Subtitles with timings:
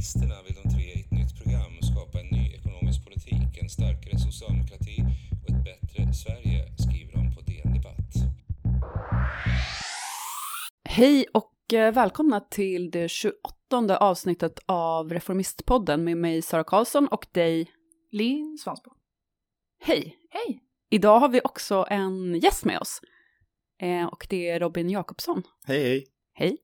[0.00, 4.18] Reformisterna vill de tre i ett nytt program skapa en ny ekonomisk politik, en starkare
[4.18, 5.04] socialdemokrati
[5.42, 8.12] och ett bättre Sverige, skriver de på DN Debatt.
[10.84, 17.26] Hej och eh, välkomna till det 28 avsnittet av Reformistpodden med mig Sara Karlsson och
[17.32, 17.70] dig
[18.10, 18.90] Linn Svansbo.
[19.80, 20.16] Hej!
[20.30, 20.60] Hej!
[20.90, 23.00] Idag har vi också en gäst med oss.
[23.82, 25.42] Eh, och det är Robin Jakobsson.
[25.64, 26.06] Hej hej!
[26.32, 26.56] Hej!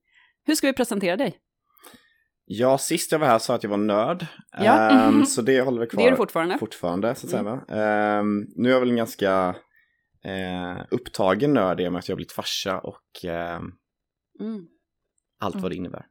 [0.44, 1.40] Hur ska vi presentera dig?
[2.48, 4.26] Ja, sist jag var här sa jag att jag var nörd.
[4.52, 4.90] Ja.
[4.90, 6.58] Ehm, så det håller vi kvar Det är du fortfarande.
[6.58, 7.14] fortfarande.
[7.14, 7.64] Så att säga, va?
[7.68, 9.56] Ehm, nu är jag väl en ganska
[10.24, 13.72] eh, upptagen nörd i och med att jag har blivit farsa och ehm,
[14.40, 14.66] Mm.
[15.40, 15.70] allt vad Mm.
[15.70, 16.06] det innebär.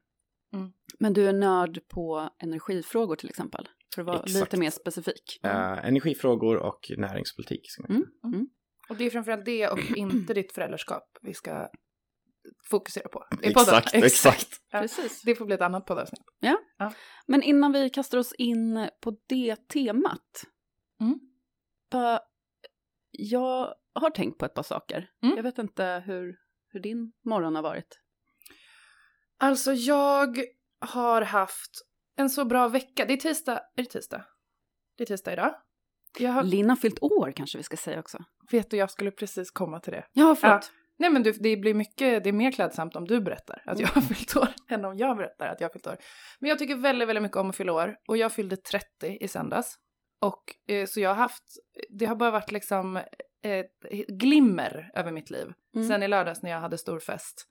[1.00, 3.68] Men du är nörd på energifrågor till exempel.
[3.96, 4.36] För att vara Exakt.
[4.36, 5.40] lite mer specifik.
[5.44, 7.72] Eh, energifrågor och näringspolitik.
[7.72, 8.04] ska man Mm.
[8.04, 8.34] säga.
[8.34, 8.48] Mm.
[8.90, 11.68] Och det är framförallt det och inte ditt föräldraskap vi ska
[12.70, 13.26] fokusera på.
[13.42, 13.76] i podden.
[13.76, 14.48] Exakt, exakt.
[14.72, 14.82] Ja.
[14.82, 15.22] Precis.
[15.22, 16.24] Det får bli ett annat poddavsnitt.
[17.28, 20.44] Men innan vi kastar oss in på det temat.
[21.02, 21.20] Mm.
[21.92, 22.20] Bara,
[23.12, 25.10] jag har tänkt på ett par saker.
[25.24, 25.36] Mm.
[25.36, 26.36] Jag vet inte hur,
[26.70, 28.00] hur din morgon har varit.
[29.40, 30.40] Alltså jag
[30.80, 31.72] har haft
[32.18, 33.06] en så bra vecka.
[33.06, 33.60] Det är tisdag.
[33.76, 34.26] Är det tisdag?
[34.98, 35.56] Det är tisdag idag.
[36.20, 38.18] Jag har, Linn har fyllt år kanske vi ska säga också.
[38.52, 40.06] vet du, jag skulle precis komma till det.
[40.14, 40.72] Ja, förlåt.
[40.98, 43.88] Nej men du, det blir mycket, det är mer klädsamt om du berättar att jag
[43.88, 45.98] har fyllt år än om jag berättar att jag har fyllt år.
[46.40, 48.86] Men jag tycker väldigt, väldigt mycket om att fylla år och jag fyllde 30
[49.22, 49.76] i söndags.
[50.22, 51.44] Och eh, så jag har haft,
[51.90, 52.98] det har bara varit liksom
[53.44, 55.48] ett glimmer över mitt liv.
[55.76, 55.88] Mm.
[55.88, 57.48] Sen i lördags när jag hade stor fest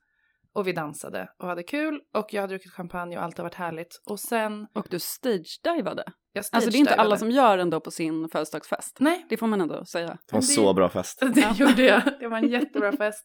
[0.55, 3.55] och vi dansade och hade kul och jag har druckit champagne och allt har varit
[3.55, 4.01] härligt.
[4.09, 6.03] Och sen, Och du stage-divade.
[6.33, 8.97] jag Alltså det är inte alla som gör ändå på sin födelsedagsfest.
[8.99, 10.07] Nej, Det får man ändå säga.
[10.07, 11.19] Det var en det- så bra fest.
[11.35, 12.01] Det gjorde jag.
[12.19, 13.23] Det var en jättebra fest.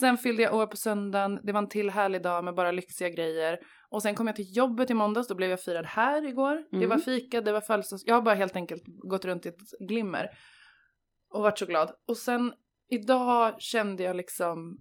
[0.00, 1.40] Sen fyllde jag år på söndagen.
[1.42, 3.58] Det var en till härlig dag med bara lyxiga grejer.
[3.90, 5.28] Och sen kom jag till jobbet i måndags.
[5.28, 6.54] Då blev jag firad här igår.
[6.70, 6.88] Det Mm.
[6.88, 8.02] var fika, det var födelsedags...
[8.06, 10.28] Jag har bara helt enkelt gått runt i ett glimmer.
[11.34, 11.90] Och varit så glad.
[12.08, 12.52] Och sen
[12.90, 14.78] idag kände jag liksom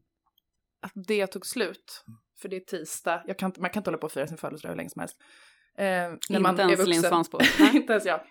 [0.85, 2.03] att det tog slut.
[2.41, 3.23] För det är tisdag.
[3.28, 5.00] Jag kan, inte- man kan inte hålla på och fira sin födelsedag hur länge som
[5.00, 5.18] helst.
[5.78, 7.09] Eh, när Inte man är ens Linn vuxen.
[7.09, 7.40] Svansbo.
[7.73, 8.22] inte ens jag.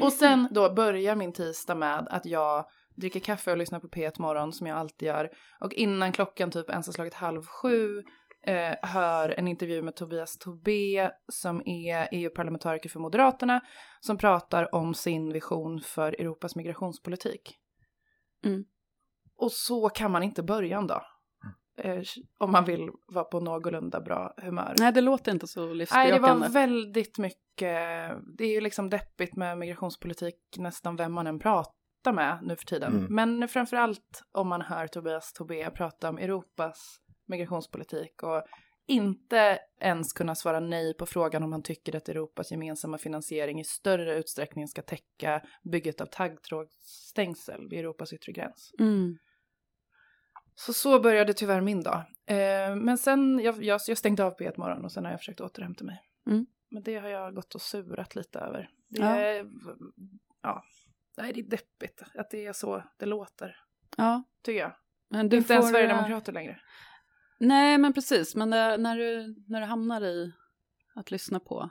[0.00, 2.64] Och sen då börjar min tisdag med att jag
[2.96, 5.30] dricker kaffe och lyssnar på P1 Morgon som jag alltid gör.
[5.60, 8.02] Och innan klockan typ ens har slagit halv sju
[8.46, 13.60] eh, hör en intervju med Tobias Tobé som är EU-parlamentariker för Moderaterna
[14.00, 17.56] som pratar om sin vision för Europas migrationspolitik.
[18.44, 18.64] Mm.
[19.36, 21.02] Och så kan man inte börja en dag.
[21.84, 22.02] Eh,
[22.38, 24.74] om man vill vara på någorlunda bra humör.
[24.78, 26.46] Nej, det låter inte så Nej, det livsbejakande.
[26.46, 27.78] var väldigt mycket,
[28.36, 32.64] det är ju liksom deppigt med migrationspolitik nästan vem man än pratar med nu för
[32.64, 32.96] tiden.
[32.96, 33.14] Mm.
[33.14, 38.42] Men framförallt om man hör Tobias Tobé prata om Europas migrationspolitik och
[38.86, 43.64] inte ens kunna svara nej på frågan om han tycker att Europas gemensamma finansiering i
[43.64, 48.70] större utsträckning ska täcka bygget av taggtrådsstängsel vid Europas yttre gräns.
[48.78, 49.18] Mm.
[50.66, 52.02] Så så började tyvärr min dag.
[52.26, 55.20] Eh, men sen, jag, jag, jag stängde av på ett morgon och sen har jag
[55.20, 56.02] försökt återhämta mig.
[56.26, 56.46] Mm.
[56.70, 58.70] Men det har jag gått och surat lite över.
[58.88, 59.16] Det Ja.
[59.16, 59.50] är,
[60.42, 60.62] ja,
[61.16, 63.56] nej det är deppigt att det är så det låter,
[63.96, 64.72] Ja, tycker jag.
[65.08, 66.60] men du inte ens får, Sverigedemokrater längre.
[67.38, 68.34] Nej, men precis.
[68.36, 70.32] Men det, när, du, när du hamnar i
[70.94, 71.70] att lyssna på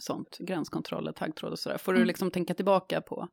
[0.00, 2.06] sånt, gränskontroller, taggtråd och sådär, får du Mm.
[2.06, 3.28] liksom tänka tillbaka på,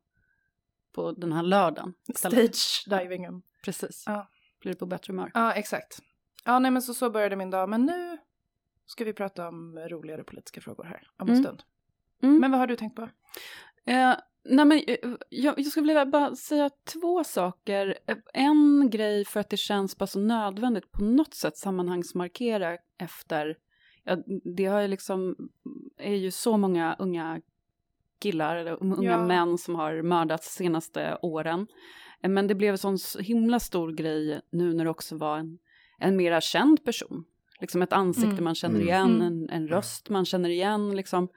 [0.94, 1.94] på den här lördagen.
[2.08, 2.54] istället.
[2.54, 3.42] Stage-divingen.
[3.64, 4.02] Precis.
[4.06, 4.28] Ja.
[4.66, 5.30] Blir du på bättre humör.
[5.34, 5.98] Ja, exakt.
[6.44, 7.68] Ja, nej men så, så började min dag.
[7.68, 8.18] Men nu
[8.86, 11.44] ska vi prata om roligare politiska frågor här om en Mm.
[11.44, 11.62] stund.
[12.22, 12.38] Mm.
[12.40, 13.02] Men vad har du tänkt på?
[13.86, 14.96] Eh, nej men, eh,
[15.28, 17.98] jag, jag skulle vilja bara säga två saker.
[18.06, 23.56] Eh, En grej för att det känns bara så nödvändigt på något sätt sammanhangsmarkera efter,
[24.04, 24.16] ja,
[24.56, 25.36] det har ju liksom,
[25.98, 27.40] är ju så många unga
[28.20, 29.26] killar, eller unga Ja.
[29.26, 31.66] män som har mördats senaste åren.
[32.22, 35.58] Eh, Men det blev en sån himla stor grej nu när det också var en,
[35.98, 37.24] en mera känd person.
[37.60, 38.44] Liksom ett ansikte Mm.
[38.44, 38.88] man känner Mm.
[38.88, 39.26] igen, Mm.
[39.26, 41.28] en, en röst man känner igen liksom.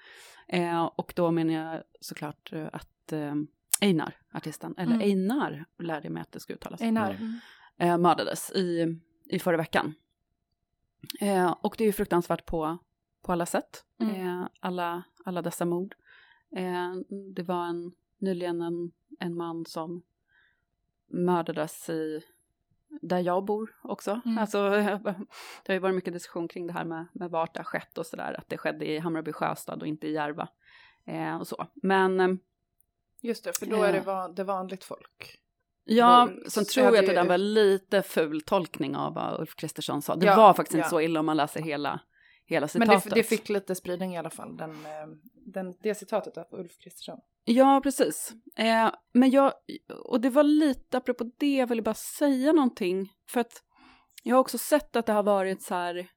[0.48, 3.36] Eh, och då menar jag såklart eh, att eh,
[3.82, 5.08] Einar, artisten, eller Mm.
[5.10, 7.12] Einar lärde jag mig att det ska uttalas, Einar.
[7.20, 7.40] Mm.
[7.78, 9.94] eh, mördades i, i förra veckan.
[11.20, 12.78] Eh, och det är ju fruktansvärt på,
[13.22, 14.16] på alla sätt, Mm.
[14.28, 15.96] eh, alla, alla dessa mord.
[16.56, 16.96] Eh,
[17.36, 20.02] det var en, nyligen en, en man som
[21.10, 22.22] mördades i
[23.02, 24.22] där jag bor också.
[24.26, 24.38] Mm.
[24.38, 27.64] Alltså, det har ju varit mycket diskussion kring det här med, med vart det har
[27.66, 30.48] skett och sådär, att det skedde i Hammarby Sjöstad och inte i Järva.
[31.06, 31.68] Eh, och så.
[31.76, 32.28] Men eh,
[33.22, 34.04] Just det, för då är det, Ja.
[34.04, 35.40] van, det vanligt folk.
[35.84, 39.56] ja, sen så tror jag att det där var lite ful tolkning av vad Ulf
[39.56, 40.16] Kristersson sa.
[40.16, 40.80] Det Ja, var faktiskt ja.
[40.80, 42.00] inte så illa om man läser hela,
[42.50, 43.04] hela Men citatet.
[43.04, 46.78] det, det fick lite spridning i alla fall, den, eh, den, det citatet av Ulf
[46.78, 47.20] Kristersson.
[47.46, 48.34] Ja, precis.
[48.56, 49.54] Eh, men jag,
[50.06, 53.12] och det var lite apropå det, jag ville bara säga någonting.
[53.30, 53.64] För att
[54.24, 56.08] jag har också sett att det har varit så här,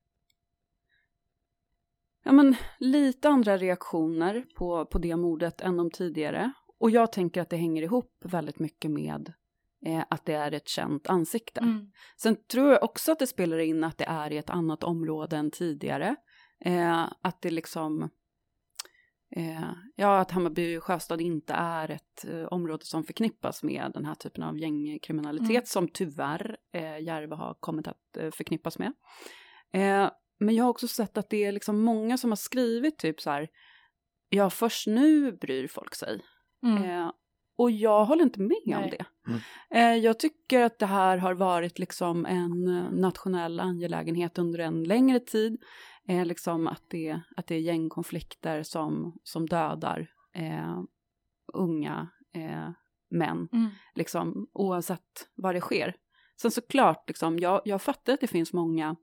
[2.24, 6.52] ja men lite andra reaktioner på, på det mordet än de tidigare.
[6.78, 9.32] Och jag tänker att det hänger ihop väldigt mycket med
[9.86, 11.60] eh, att det är ett känt ansikte.
[11.60, 11.86] Mm.
[12.16, 15.36] Sen tror jag också att det spelar in att det är i ett annat område
[15.36, 16.16] än tidigare.
[16.64, 18.10] Eh, att det liksom...
[19.36, 24.14] Eh, ja, att Hammarby Sjöstad inte är ett eh, område som förknippas med den här
[24.14, 25.64] typen av gängkriminalitet Mm.
[25.64, 28.92] som tyvärr eh, Järva har kommit att eh, förknippas med.
[30.40, 33.30] Men jag har också sett att det är liksom många som har skrivit typ så
[33.30, 33.48] här,
[34.28, 36.20] ja först nu bryr folk sig.
[36.62, 36.82] Mm.
[36.84, 37.10] Eh,
[37.62, 38.90] och jag håller inte med om Nej.
[38.98, 39.04] det.
[39.30, 39.40] Mm.
[39.70, 44.84] Eh, jag tycker att det här har varit liksom en eh, nationell angelägenhet under en
[44.84, 45.62] längre tid.
[46.08, 50.82] Eh, liksom att, det, att det är gängkonflikter som, som dödar eh,
[51.52, 52.70] unga eh,
[53.10, 53.70] män, Mm.
[53.94, 55.94] liksom, oavsett vad det sker.
[56.42, 58.96] Sen såklart, liksom, jag, jag fattar att det finns många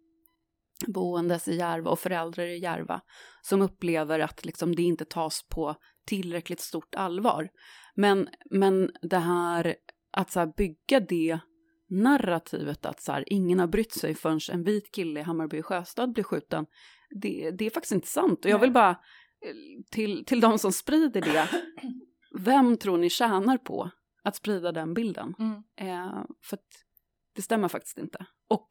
[0.87, 3.01] boendes i Järva och föräldrar i Järva
[3.41, 7.49] som upplever att liksom, det inte tas på tillräckligt stort allvar.
[7.99, 9.75] Men, men det här
[10.11, 11.39] att så här, bygga det
[11.89, 16.13] narrativet att så här, ingen har brytt sig förrän en vit kille i Hammarby Sjöstad
[16.13, 16.65] blir skjuten,
[17.21, 18.45] det, det är faktiskt inte sant.
[18.45, 21.49] Och jag vill bara, eh, till, till de som sprider det,
[22.39, 23.91] vem tror ni tjänar på
[24.23, 25.35] att sprida den bilden?
[25.39, 25.63] Mm.
[25.77, 26.85] Eh, för att
[27.35, 28.25] det stämmer faktiskt inte.
[28.47, 28.67] Och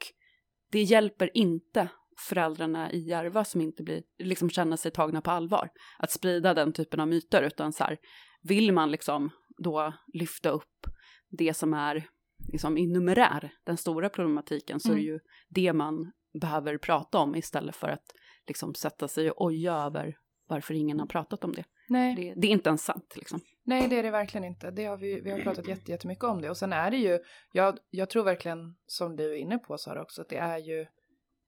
[0.71, 1.89] det hjälper inte
[2.19, 6.73] föräldrarna i Järva som inte blir, liksom känner sig tagna på allvar att sprida den
[6.73, 7.99] typen av myter utan så här
[8.43, 10.87] vill man liksom då lyfta upp
[11.31, 12.09] det som är
[12.53, 15.13] liksom i numerär den stora problematiken så är det Mm.
[15.13, 18.05] ju det man behöver prata om istället för att
[18.47, 20.17] liksom sätta sig och oja över
[20.49, 21.65] varför ingen har pratat om det.
[21.89, 22.15] Nej.
[22.17, 23.41] Det, det är inte ens sant liksom.
[23.65, 24.71] Nej, det är det verkligen inte.
[24.71, 26.51] Det har vi, vi har pratat jätte- jättemycket om det.
[26.51, 27.19] Och sen är det ju,
[27.53, 30.87] jag, jag tror verkligen, som du är inne på Sara också, att det är ju,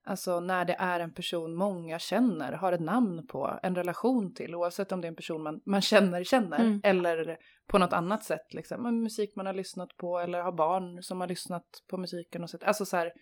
[0.05, 4.55] alltså när det är en person många känner, har ett namn på, en relation till,
[4.55, 6.81] oavsett om det är en person man, man känner, känner, Mm.
[6.85, 11.20] eller på något annat sätt, liksom, musik man har lyssnat på, eller har barn som
[11.20, 12.58] har lyssnat på musiken och så.
[12.62, 13.12] Alltså så här,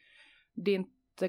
[0.54, 1.28] det är inte,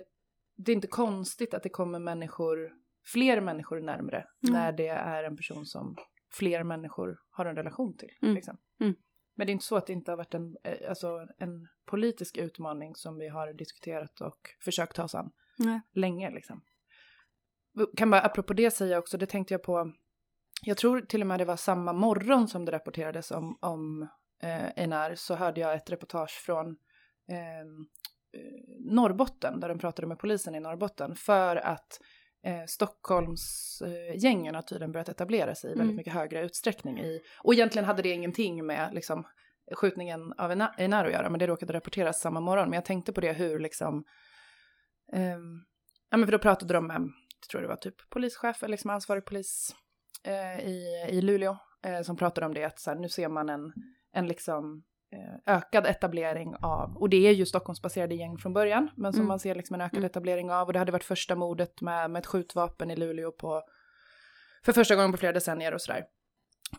[0.55, 2.71] det är inte konstigt att det kommer människor,
[3.05, 4.53] fler människor närmre, Mm.
[4.53, 5.95] när det är en person som
[6.31, 8.11] fler människor har en relation till.
[8.21, 8.35] Mm.
[8.35, 8.57] Liksom.
[8.79, 8.95] Mm.
[9.35, 12.37] Men det är inte så att det inte har varit en, eh, alltså, en politisk
[12.37, 15.81] utmaning som vi har diskuterat och försökt ta oss an Nej.
[15.93, 16.31] länge.
[16.31, 16.61] Liksom.
[17.97, 19.91] Kan bara apropå det säga också, det tänkte jag på,
[20.61, 24.01] jag tror till och med det var samma morgon som det rapporterades om, om
[24.43, 26.67] eh, Einar, så hörde jag ett reportage från
[27.31, 27.63] eh, eh,
[28.79, 31.99] Norrbotten, där de pratade med polisen i Norrbotten, för att
[32.45, 35.95] eh, Stockholmsgängen har tydligen börjat etablera sig i väldigt Mm.
[35.95, 36.99] mycket högre utsträckning.
[36.99, 39.27] I, och egentligen hade det ingenting med liksom,
[39.75, 42.69] skjutningen av Einar att göra, men det råkade rapporteras samma morgon.
[42.69, 44.03] Men jag tänkte på det hur liksom,
[45.13, 45.65] ehm,
[46.09, 47.01] ja men för då pratade de med,
[47.41, 49.75] jag tror det var typ polischef eller liksom ansvarig polis
[50.23, 53.49] eh, i, i Luleå, eh, som pratade om det, att så här, nu ser man
[53.49, 53.73] en,
[54.13, 59.13] en liksom eh, ökad etablering av, och det är ju Stockholmsbaserade gäng från början, men
[59.13, 59.27] som Mm.
[59.27, 60.05] man ser liksom en ökad Mm.
[60.05, 63.63] etablering av, och det hade varit första mordet med, med ett skjutvapen i Luleå på,
[64.65, 66.03] för första gången på flera decennier och sådär.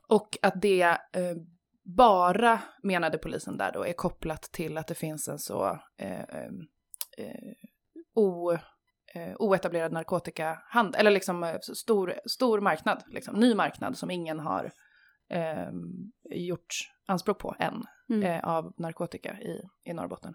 [0.08, 1.36] Och att det eh,
[1.96, 6.24] bara, menade polisen där då, är kopplat till att det finns en så eh,
[8.20, 8.52] o,
[9.14, 14.72] eh, oetablerad narkotikahandel, eller liksom eh, stor, stor marknad, liksom, ny marknad som ingen har
[15.30, 15.70] eh,
[16.30, 16.74] gjort
[17.06, 18.22] anspråk på än Mm.
[18.22, 20.34] eh, av narkotika i, i Norrbotten.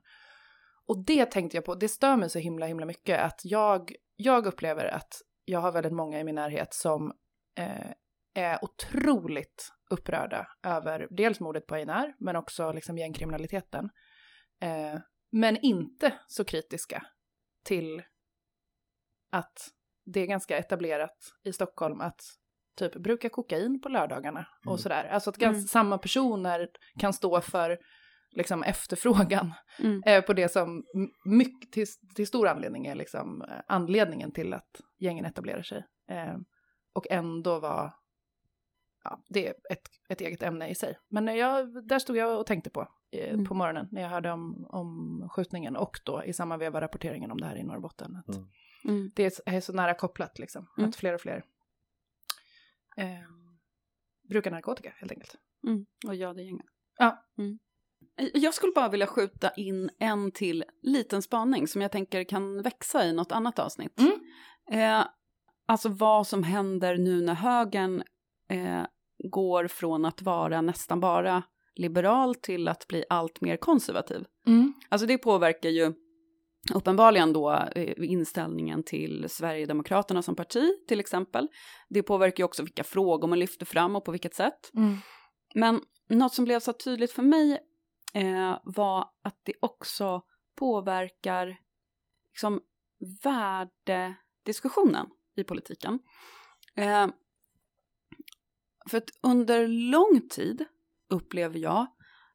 [0.88, 4.46] Och det tänkte jag på, det stör mig så himla himla mycket att jag, jag
[4.46, 5.14] upplever att
[5.46, 7.14] jag har väldigt många i min närhet som
[7.58, 7.92] eh,
[8.34, 13.90] är otroligt upprörda över dels mordet på Einar, men också liksom gängkriminaliteten.
[14.62, 15.00] Eh,
[15.32, 17.04] men inte så kritiska
[17.66, 18.02] till
[19.32, 19.70] att
[20.06, 22.22] det är ganska etablerat i Stockholm att
[22.78, 24.78] typ bruka kokain på lördagarna och Mm.
[24.78, 25.04] sådär.
[25.06, 25.68] Alltså att ganska, Mm.
[25.68, 26.68] samma personer
[27.00, 27.78] kan stå för
[28.32, 30.02] liksom efterfrågan Mm.
[30.06, 30.84] eh, på det som
[31.26, 35.86] mycket, till, till stor anledning är liksom eh, anledningen till att gängen etablerar sig.
[36.10, 36.36] Eh,
[36.94, 37.94] och ändå vara,
[39.06, 40.98] ja, det är ett, ett eget ämne i sig.
[41.10, 42.82] Men när jag, där stod jag och tänkte på
[43.12, 43.46] eh, Mm.
[43.46, 47.38] på morgonen när jag hörde om, om skjutningen och då i samma veva rapporteringen om
[47.42, 48.16] det här i Norrbotten.
[48.16, 48.48] Att Mm.
[48.88, 49.12] Mm.
[49.16, 50.90] Det är, så- är så nära kopplat liksom, Mm.
[50.90, 51.44] att fler och fler
[52.98, 53.06] eh,
[54.30, 55.36] brukar narkotika helt enkelt.
[55.68, 55.86] Mm.
[56.08, 56.66] Och ja, det gängen.
[56.98, 57.24] Ja.
[57.38, 57.60] Mm.
[58.34, 63.06] Jag skulle bara vilja skjuta in en till liten spaning som jag tänker kan växa
[63.06, 64.00] i något annat avsnitt.
[64.00, 64.12] Mm.
[65.02, 65.08] Eh,
[65.66, 68.04] alltså vad som händer nu när högern
[68.50, 68.84] eh,
[69.24, 71.44] går från att vara nästan bara
[71.76, 74.26] liberal till att bli allt mer konservativ.
[74.48, 74.74] Mm.
[74.90, 75.94] Alltså det påverkar ju
[76.74, 81.48] uppenbarligen då eh, inställningen till Sverigedemokraterna som parti till exempel.
[81.90, 84.72] Det påverkar ju också vilka frågor man lyfter fram och på vilket sätt.
[84.74, 84.98] Mm.
[85.56, 87.60] Men något som blev så tydligt för mig
[88.14, 90.22] eh, var att det också
[90.56, 91.58] påverkar
[92.32, 92.62] liksom,
[93.24, 96.00] värdediskussionen i politiken.
[96.76, 97.08] Eh,
[98.90, 100.66] för att under lång tid
[101.10, 101.88] upplever jag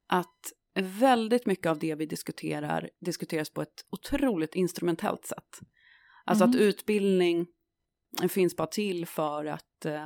[0.07, 0.53] att
[0.99, 5.59] väldigt mycket av det vi diskuterar diskuteras på ett otroligt instrumentellt sätt.
[6.25, 6.49] Alltså Mhm.
[6.55, 7.47] att utbildning
[8.29, 10.03] finns bara till för att eh,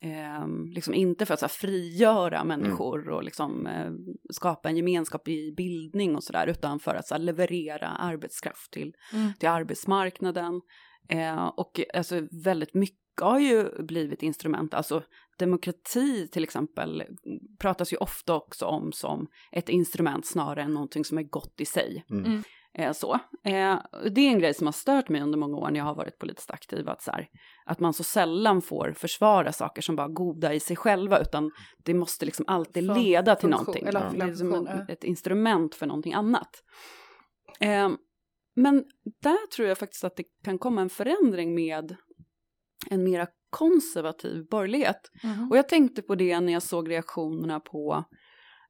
[0.00, 3.90] eh, liksom inte för att så här, frigöra människor och liksom, eh,
[4.32, 8.94] skapa en gemenskap i bildning och sådär utan för att så här, leverera arbetskraft till,
[9.12, 9.32] Mm.
[9.34, 10.60] till arbetsmarknaden.
[11.08, 15.02] Eh, och alltså, väldigt mycket har ju blivit instrument, alltså
[15.38, 17.02] demokrati till exempel
[17.58, 21.64] pratas ju ofta också om som ett instrument snarare än någonting som är gott i
[21.64, 22.04] sig.
[22.10, 22.24] Mm.
[22.24, 22.42] Mm.
[22.78, 23.14] Eh, så.
[23.44, 23.78] Eh,
[24.10, 26.18] det är en grej som har stört mig under många år när jag har varit
[26.18, 27.28] politiskt aktiv, att, så här,
[27.66, 31.50] att man så sällan får försvara saker som bara goda i sig själva, utan
[31.84, 34.20] det måste liksom alltid Fun- leda till funktion, någonting.
[34.20, 34.92] är liksom ja.
[34.92, 36.50] ett instrument för någonting annat.
[37.60, 37.88] Eh,
[38.56, 38.84] men
[39.22, 41.96] där tror jag faktiskt att det kan komma en förändring med
[42.90, 45.10] en mera konservativ borgerlighet.
[45.22, 45.50] Mhm.
[45.50, 48.04] Och jag tänkte på det när jag såg reaktionerna på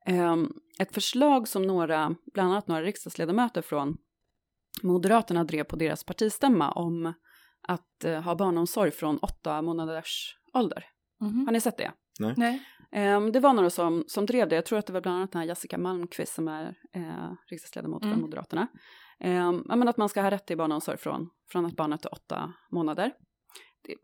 [0.07, 3.97] ehm, ett förslag som några, bland annat några riksdagsledamöter från
[4.83, 7.13] Moderaterna drev på deras partistämma om
[7.69, 10.85] att eh, ha barnomsorg från åtta månaders ålder.
[11.21, 11.47] Mhm.
[11.47, 11.93] Har ni sett det?
[12.37, 12.63] Nej.
[12.93, 14.55] Ehm, det var några som, som drev det.
[14.55, 18.03] Jag tror att det var bland annat den här Jessica Malmqvist som är eh, riksdagsledamot
[18.03, 18.15] Mm.
[18.15, 18.67] för Moderaterna.
[19.25, 22.53] Um, men att man ska ha rätt till barnomsorg från, från att barnet är åtta
[22.71, 23.13] månader.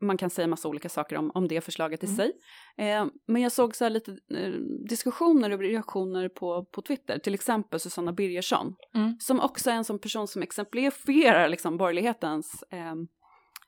[0.00, 2.16] Man kan säga massa olika saker om, om det förslaget i Mm.
[2.16, 2.32] sig.
[2.76, 4.50] Ehm, men jag såg så lite eh,
[4.88, 7.18] diskussioner och reaktioner på, på Twitter.
[7.18, 8.74] Till exempel Susanna Birgersson.
[8.94, 9.16] Mm.
[9.20, 13.06] Som också är en sån person som exemplifierar liksom borgerlighetens ehm,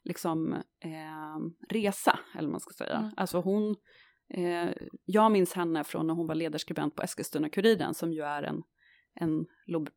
[0.05, 0.53] liksom,
[0.85, 2.97] ehm, resa, eller vad man ska säga.
[2.99, 3.11] Mm.
[3.17, 3.77] Alltså hon,
[4.35, 4.71] eh,
[5.05, 8.63] jag minns henne från när hon var ledarskribent på Eskilstuna-Kuriren som ju är en,
[9.15, 9.47] en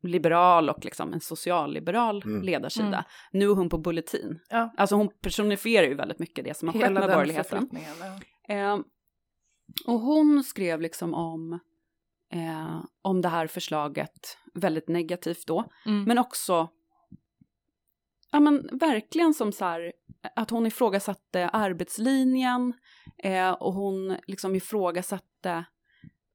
[0.01, 2.41] liberal och liksom en socialliberal Mm.
[2.41, 2.87] ledarsida.
[2.87, 3.03] Mm.
[3.31, 4.39] Nu är hon på Bulletin.
[4.49, 4.73] Ja.
[4.77, 7.69] Alltså hon personifierar ju väldigt mycket det som har skett Hela med borgerligheten.
[8.49, 8.77] Eh,
[9.87, 11.59] och hon skrev liksom om,
[12.33, 15.65] eh, om det här förslaget väldigt negativt då.
[15.85, 16.03] Mm.
[16.03, 16.67] Men också,
[18.31, 19.93] ja men verkligen som så här,
[20.35, 22.73] att hon ifrågasatte arbetslinjen
[23.17, 25.65] eh, och hon liksom ifrågasatte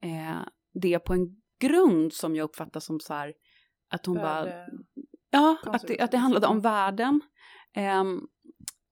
[0.03, 0.41] eh,
[0.75, 3.33] det på en grund som jag uppfattar som så här,
[3.91, 4.67] att hon bara, Värde-
[5.31, 7.21] ja, att det, att det handlade om värden.
[7.77, 8.21] Ehm,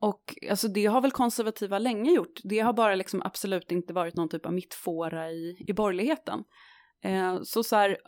[0.01, 2.41] och alltså det har väl konservativa länge gjort.
[2.45, 6.45] Det har bara liksom absolut inte varit någon typ av mittfåra i, i borgerligheten.
[7.05, 7.99] Eh, så så här,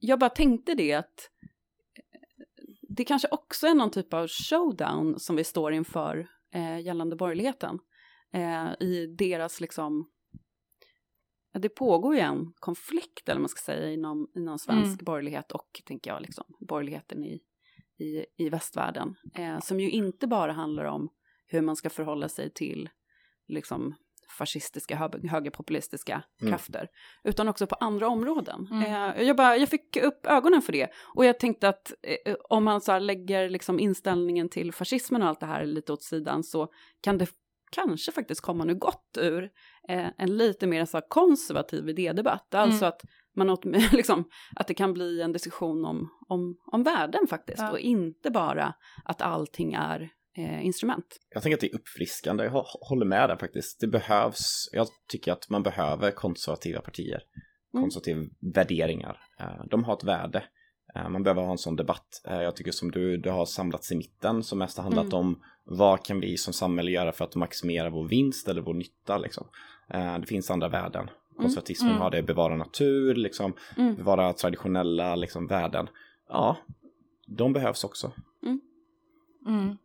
[0.00, 1.30] jag bara tänkte det att
[2.88, 7.78] det kanske också är någon typ av showdown som vi står inför eh, gällande borgerligheten.
[8.32, 10.10] Eh, I deras liksom,
[11.58, 15.04] det pågår ju en konflikt eller man ska säga inom, inom svensk Mm.
[15.04, 17.40] borgerlighet och tänker jag liksom borgerligheten i,
[17.98, 19.14] i, i västvärlden.
[19.34, 21.08] Eh, som ju inte bara handlar om
[21.46, 22.88] hur man ska förhålla sig till
[23.48, 23.94] liksom
[24.38, 26.52] fascistiska, hö- högerpopulistiska Mm.
[26.52, 26.88] krafter,
[27.24, 28.68] utan också på andra områden.
[28.70, 28.82] Mm.
[29.16, 31.92] Eh, jag, bara, jag fick upp ögonen för det och jag tänkte att
[32.26, 36.02] eh, om man så lägger liksom inställningen till fascismen och allt det här lite åt
[36.02, 36.68] sidan så
[37.00, 37.26] kan det
[37.72, 39.50] kanske faktiskt komma nu gott ur
[39.88, 42.54] eh, en lite mer så här konservativ idédebatt.
[42.54, 43.02] Alltså att
[43.36, 44.24] man åt, liksom,
[44.56, 47.70] att det kan bli en diskussion om, om, om värden faktiskt Ja.
[47.70, 48.74] och inte bara
[49.04, 51.06] att allting är eh, instrument.
[51.34, 53.80] Jag tänker att det är uppfriskande, jag hå- håller med där faktiskt.
[53.80, 57.22] Det behövs, jag tycker att man behöver konservativa partier.
[57.74, 57.82] Mm.
[57.84, 58.20] Konservativa
[58.54, 59.18] värderingar.
[59.40, 60.44] Eh, De har ett värde.
[60.94, 62.22] Eh, Man behöver ha en sån debatt.
[62.28, 65.16] Eh, Jag tycker som du, det har samlats i mitten som mest har handlat Mm.
[65.18, 69.18] om vad kan vi som samhälle göra för att maximera vår vinst eller vår nytta
[69.18, 69.46] liksom.
[69.88, 71.10] Eh, Det finns andra värden.
[71.36, 72.02] Konservatismen Mm.
[72.02, 73.94] har det bevara natur, liksom, Mm.
[73.94, 75.88] bevara traditionella liksom, värden.
[76.28, 76.56] Ja,
[77.26, 78.12] de behövs också.
[79.46, 79.76] Mm.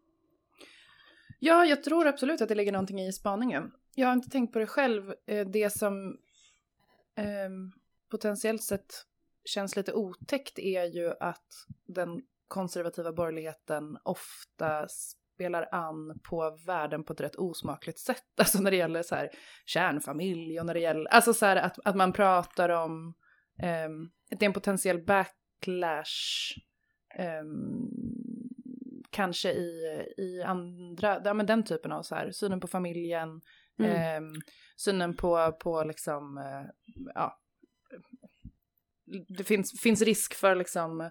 [1.40, 3.72] Ja, jag tror absolut att det ligger någonting i spaningen.
[3.96, 5.14] Jag har inte tänkt på det själv.
[5.26, 6.18] Eh, Det som
[7.16, 7.72] ehm,
[8.12, 8.94] potentiellt sett
[9.46, 11.48] känns lite otäckt är ju att
[11.88, 14.88] den konservativa borgerligheten ofta
[15.40, 18.24] spelar an på värden på ett rätt osmakligt sätt.
[18.38, 19.30] Alltså när det gäller så här
[19.66, 23.14] kärnfamilj och när det gäller, alltså så här att, att man pratar om,
[24.32, 26.56] att det är en potentiell backlash
[27.16, 27.90] ehm,
[29.10, 33.42] kanske i, i andra, ja men den typen av så här, synen på familjen,
[33.82, 33.92] Mm.
[33.92, 34.34] ehm,
[34.78, 36.70] synen på, på liksom, eh,
[37.16, 37.40] ja,
[39.38, 41.10] det finns, finns risk för liksom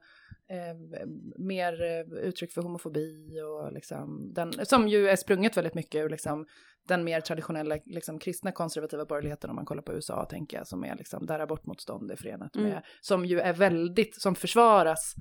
[0.50, 1.06] eh,
[1.38, 6.08] mer eh, uttryck för homofobi och liksom den, som ju är sprunget väldigt mycket ur
[6.08, 6.46] liksom
[6.88, 10.84] den mer traditionella liksom kristna konservativa borgerligheten om man kollar på USA tänker jag som
[10.84, 12.82] är liksom där abortmotstånd är förenat med, Mm.
[13.00, 15.14] som ju är väldigt, som försvaras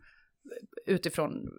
[0.86, 1.50] utifrån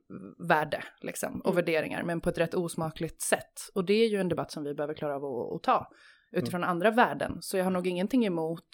[0.49, 1.57] värde liksom, och Mm.
[1.57, 3.53] värderingar men på ett rätt osmakligt sätt.
[3.75, 5.91] Och det är ju en debatt som vi behöver klara av att, att ta
[6.33, 7.39] utifrån andra värden.
[7.41, 8.69] Så jag har nog ingenting emot,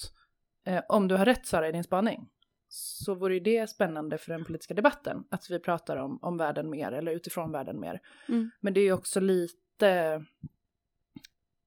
[0.66, 2.28] eh, om du har rätt Sara i din spaning,
[2.75, 6.71] så vore ju det spännande för den politiska debatten att vi pratar om, om världen
[6.71, 8.00] mer eller utifrån världen mer.
[8.28, 8.50] Mm.
[8.61, 10.25] Men det är ju också lite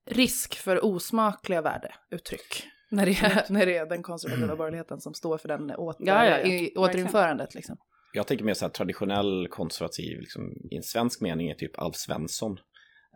[0.06, 2.68] risk för osmakliga värdeuttryck.
[2.90, 6.26] När det, är, när det är den konservativa borgerligheten som står för den åter, Ja,
[6.26, 6.46] ja, ja.
[6.46, 7.56] i, återinförandet.
[7.56, 7.78] Liksom.
[8.14, 11.96] Jag tänker mer så här traditionell konservativ, liksom, i en svensk mening är typ Alf
[11.96, 12.58] Svensson.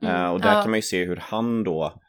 [0.01, 0.15] Mm.
[0.15, 0.61] Eh, och där Ja.
[0.61, 2.01] kan man ju se hur han då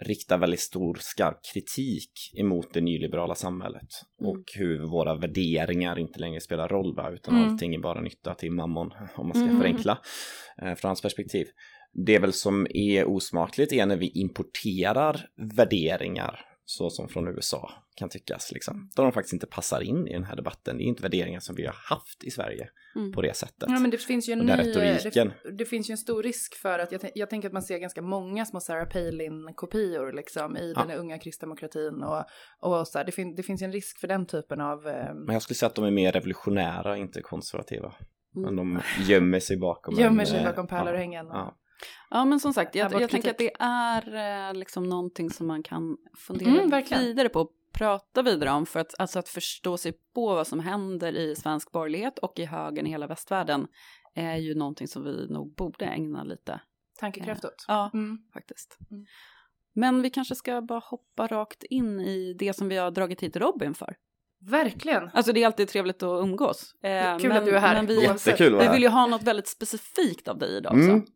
[0.00, 3.88] riktar väldigt stor skarp kritik emot det nyliberala samhället.
[4.20, 4.30] Mm.
[4.32, 7.10] Och hur våra värderingar inte längre spelar roll, va?
[7.10, 7.48] utan Mm.
[7.48, 9.60] allting är bara nytta till mammon, om man ska Mm.
[9.60, 9.98] förenkla
[10.62, 11.46] eh, från hans perspektiv.
[12.06, 16.40] Det väl som är osmakligt är när vi importerar värderingar
[16.76, 18.52] så som från USA kan tyckas.
[18.52, 18.90] Liksom.
[18.96, 20.76] Då de faktiskt inte passar in i den här debatten.
[20.76, 23.12] Det är inte värderingar som vi har haft i Sverige Mm.
[23.12, 23.64] på det sättet.
[23.68, 25.32] Ja men det finns ju en ny, retoriken.
[25.44, 27.78] det, det finns ju en stor risk för att jag, jag tänker att man ser
[27.78, 30.84] ganska många små Sarah Palin-kopior liksom i Ja.
[30.84, 32.24] den unga kristdemokratin och,
[32.60, 35.14] och så här, det, fin, det finns ju en risk för den typen av eh,
[35.14, 37.94] Men jag skulle säga att de är mer revolutionära, inte konservativa.
[38.36, 38.44] Mm.
[38.46, 41.26] Men de gömmer sig bakom gömmer en, sig eh, bakom ja, pärlörhängen.
[41.26, 41.56] och- Ja.
[42.10, 45.62] Ja, men som sagt, jag, jag tänker att det är eh, liksom någonting som man
[45.62, 49.92] kan fundera Mm, vidare på och prata vidare om för att, alltså att förstå sig
[50.14, 53.66] på vad som händer i svensk borgerlighet och i högern i hela västvärlden
[54.14, 56.60] är ju någonting som vi nog borde ägna lite.
[57.00, 57.64] Tankekraft åt.
[57.68, 58.18] Ja, Mm.
[58.32, 58.78] faktiskt.
[58.90, 59.06] Mm.
[59.74, 63.36] Men vi kanske ska bara hoppa rakt in i det som vi har dragit hit
[63.36, 63.96] Robin för.
[64.40, 65.10] Verkligen.
[65.14, 66.74] Alltså det är alltid trevligt att umgås.
[66.82, 67.74] Eh, Kul men, att du är här.
[67.74, 70.72] Men vi, Jättekul att vara vi vill ju ha något väldigt specifikt av dig idag
[70.72, 70.88] också.
[70.88, 71.06] Mm.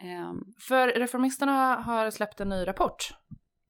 [0.00, 3.14] Ehm, För Reformisterna har släppt en ny rapport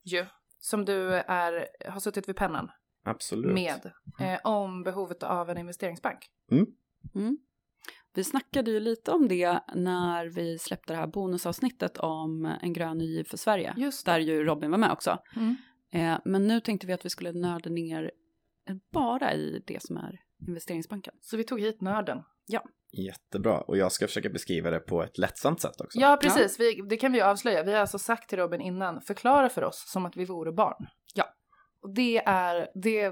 [0.04, 0.26] ju,
[0.60, 2.70] som du är, har suttit vid pennan
[3.04, 3.54] Absolut.
[3.54, 6.18] med eh, om behovet av en investeringsbank.
[7.14, 7.38] Mm.
[8.14, 12.98] Vi snackade ju lite om det när vi släppte det här bonusavsnittet om en grön
[12.98, 13.74] ny giv för Sverige.
[13.76, 15.18] Just Där ju Robin var med också.
[15.36, 15.56] Mm.
[15.92, 18.10] Eh, men nu tänkte vi att vi skulle nörda ner
[18.92, 21.14] bara i det som är investeringsbanken.
[21.20, 22.22] Så vi tog hit nörden.
[22.92, 23.60] Jättebra.
[23.60, 25.98] Och jag ska försöka beskriva det på ett lättsamt sätt också.
[25.98, 26.60] Ja, precis.
[26.60, 27.62] Vi, det kan vi avslöja.
[27.62, 30.86] Vi har alltså sagt till Robin innan, förklara för oss som att vi vore barn.
[31.14, 31.24] Ja.
[31.82, 33.04] Och det är, det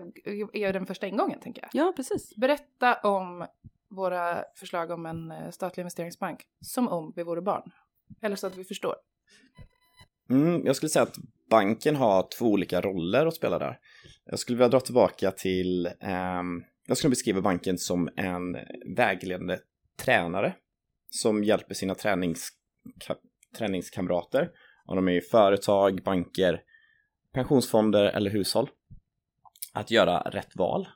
[0.53, 1.71] är den första ingången, tänker jag.
[1.73, 2.37] Ja, precis.
[2.37, 3.47] Berätta om
[3.89, 7.71] våra förslag om en eh, statlig investeringsbank som om vi vore barn.
[8.23, 8.95] Eller så att vi förstår.
[10.31, 11.17] Mm, jag skulle säga att
[11.51, 13.79] banken har två olika roller att spela där.
[14.25, 18.57] Jag skulle vilja dra tillbaka till, ehm, jag skulle beskriva banken som en
[18.97, 19.59] vägledande
[19.97, 20.55] tränare
[21.11, 22.49] som hjälper sina tränings,
[23.59, 24.51] träningskamrater,
[24.85, 26.63] om de är i företag, banker,
[27.33, 28.71] pensionsfonder eller hushåll,
[29.73, 30.89] att göra rätt val.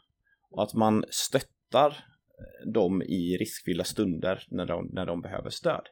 [0.50, 5.88] Och att man stöttar eh, dem i riskfyllda stunder när de, när de behöver stöd.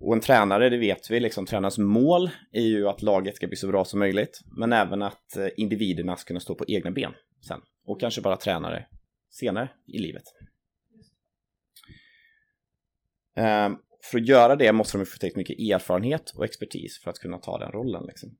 [0.00, 3.56] Och en tränare, det vet vi, liksom tränarens mål är ju att laget ska bli
[3.56, 7.12] så bra som möjligt, men även att eh, individerna ska kunna stå på egna ben
[7.48, 7.60] sen.
[7.84, 8.86] Och kanske bara tränare
[9.30, 10.24] senare i livet.
[13.34, 17.18] Ehm, för att göra det måste de få tillräckligt mycket erfarenhet och expertis för att
[17.18, 18.06] kunna ta den rollen.
[18.06, 18.36] Liksom.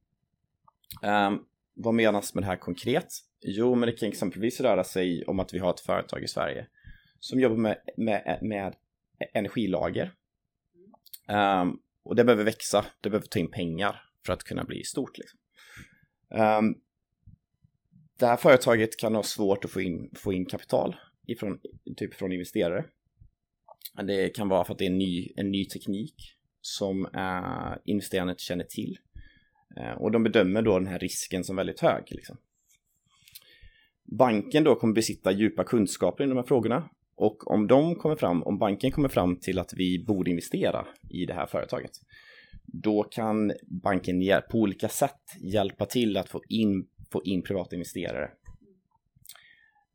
[1.03, 1.39] Ehm,
[1.75, 3.09] vad menas med det här konkret?
[3.41, 6.67] Jo, men det kan exempelvis röra sig om att vi har ett företag i Sverige
[7.21, 8.75] som jobbar med, med, med
[9.33, 10.13] energilager.
[11.29, 15.19] Um, och det behöver växa, det behöver ta in pengar för att kunna bli stort.
[15.19, 15.39] Liksom.
[16.29, 16.81] Um,
[18.25, 21.59] det här företaget kan ha svårt att få in, få in kapital ifrån,
[21.97, 22.85] typ från investerare.
[24.07, 26.15] Det kan vara för att det är en ny, en ny teknik
[26.61, 28.99] som uh, investerarna inte känner till.
[29.77, 32.03] Eh, och de bedömer då den här risken som väldigt hög.
[32.11, 32.37] Liksom.
[34.19, 38.43] Banken då kommer besitta djupa kunskaper i de här frågorna och om de kommer fram,
[38.43, 41.93] om banken kommer fram till att vi borde investera i det här företaget,
[42.67, 48.31] då kan banken på olika sätt hjälpa till att få in, få in privata investerare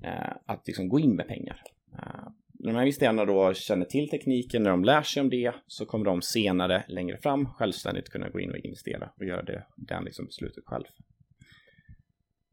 [0.04, 1.64] eh, att liksom gå in med pengar.
[1.94, 2.28] Eh,
[2.62, 5.86] när de här investerarna då känner till tekniken, när de lär sig om det, så
[5.86, 10.04] kommer de senare, längre fram, självständigt kunna gå in och investera och göra det, den
[10.04, 10.86] liksom beslutet själv.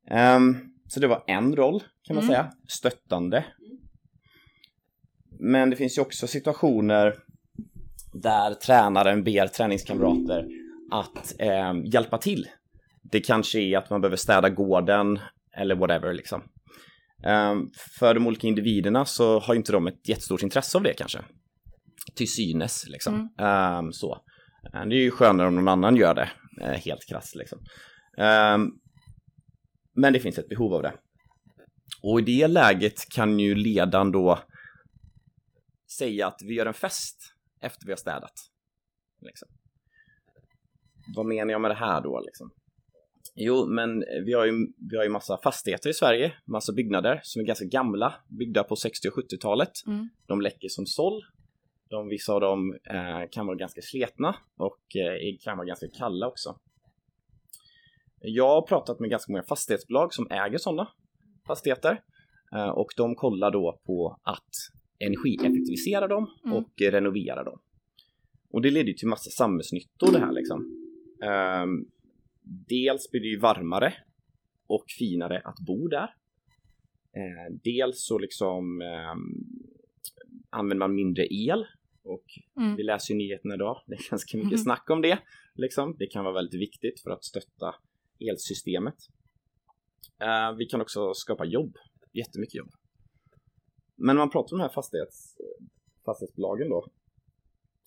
[0.09, 0.57] Ehm,
[0.88, 2.35] så det var en roll, kan man Mm.
[2.35, 3.45] säga, stöttande.
[5.38, 7.14] Men det finns ju också situationer
[8.12, 10.49] där tränaren ber träningskamrater
[10.90, 12.49] att eh, hjälpa till.
[13.11, 15.19] Det kanske är att man behöver städa gården
[15.57, 16.42] eller whatever liksom.
[17.25, 17.55] Eh,
[17.99, 21.19] för de olika individerna så har inte de ett jättestort intresse av det kanske.
[22.14, 23.31] Till synes liksom.
[23.38, 23.85] Mm.
[23.87, 24.23] Eh, så.
[24.73, 27.59] Det är ju skönare om någon annan gör det, eh, helt krasst liksom.
[28.19, 28.71] Ehm,
[29.95, 30.95] men det finns ett behov av det.
[32.03, 34.38] Och i det läget kan ju ledaren då
[35.99, 38.33] säga att vi gör en fest efter vi har städat.
[39.21, 39.49] Liksom.
[41.16, 42.51] Vad menar jag med det här då liksom?
[43.38, 44.53] Jo, men vi har ju,
[44.90, 48.77] vi har ju massa fastigheter i Sverige, massa byggnader som är ganska gamla, byggda på
[48.77, 49.72] 60 och 70-talet.
[49.87, 50.09] Mm.
[50.27, 51.25] De läcker som såll.
[51.88, 56.29] De, vissa av dem eh, kan vara ganska sletna och eh, kan vara ganska kalla
[56.29, 56.59] också.
[58.20, 60.88] Jag har pratat med ganska många fastighetsbolag som äger sådana
[61.46, 62.01] fastigheter
[62.53, 64.51] eh, och de kollar då på att
[64.99, 66.57] energieffektivisera dem mm.
[66.57, 67.61] och renovera dem.
[68.51, 70.59] Och det leder till massa samhällsnyttor det här liksom.
[71.62, 71.90] Um,
[72.46, 73.94] dels blir det ju varmare
[74.66, 76.14] och finare att bo där.
[77.16, 79.46] Uh, dels så liksom um,
[80.50, 81.66] använder man mindre el
[82.02, 82.24] och
[82.56, 82.76] mm.
[82.76, 83.82] vi läser ju nyheterna idag.
[83.87, 84.64] Det är ganska mycket mm.
[84.64, 85.18] snack om det.
[85.54, 85.96] Liksom.
[85.98, 87.74] Det kan vara väldigt viktigt för att stötta
[88.30, 88.96] elsystemet.
[90.22, 91.76] Uh, vi kan också skapa jobb,
[92.12, 92.72] jättemycket jobb.
[93.94, 95.37] Men man pratar om de här fastighets,
[96.04, 96.88] fastighetsbolagen då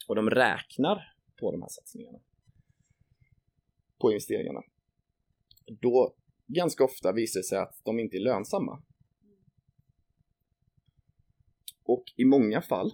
[0.07, 2.19] och de räknar på de här satsningarna.
[3.99, 4.61] På investeringarna.
[5.65, 6.13] Då
[6.47, 8.81] ganska ofta visar det sig att de inte är lönsamma.
[11.83, 12.93] Och i många fall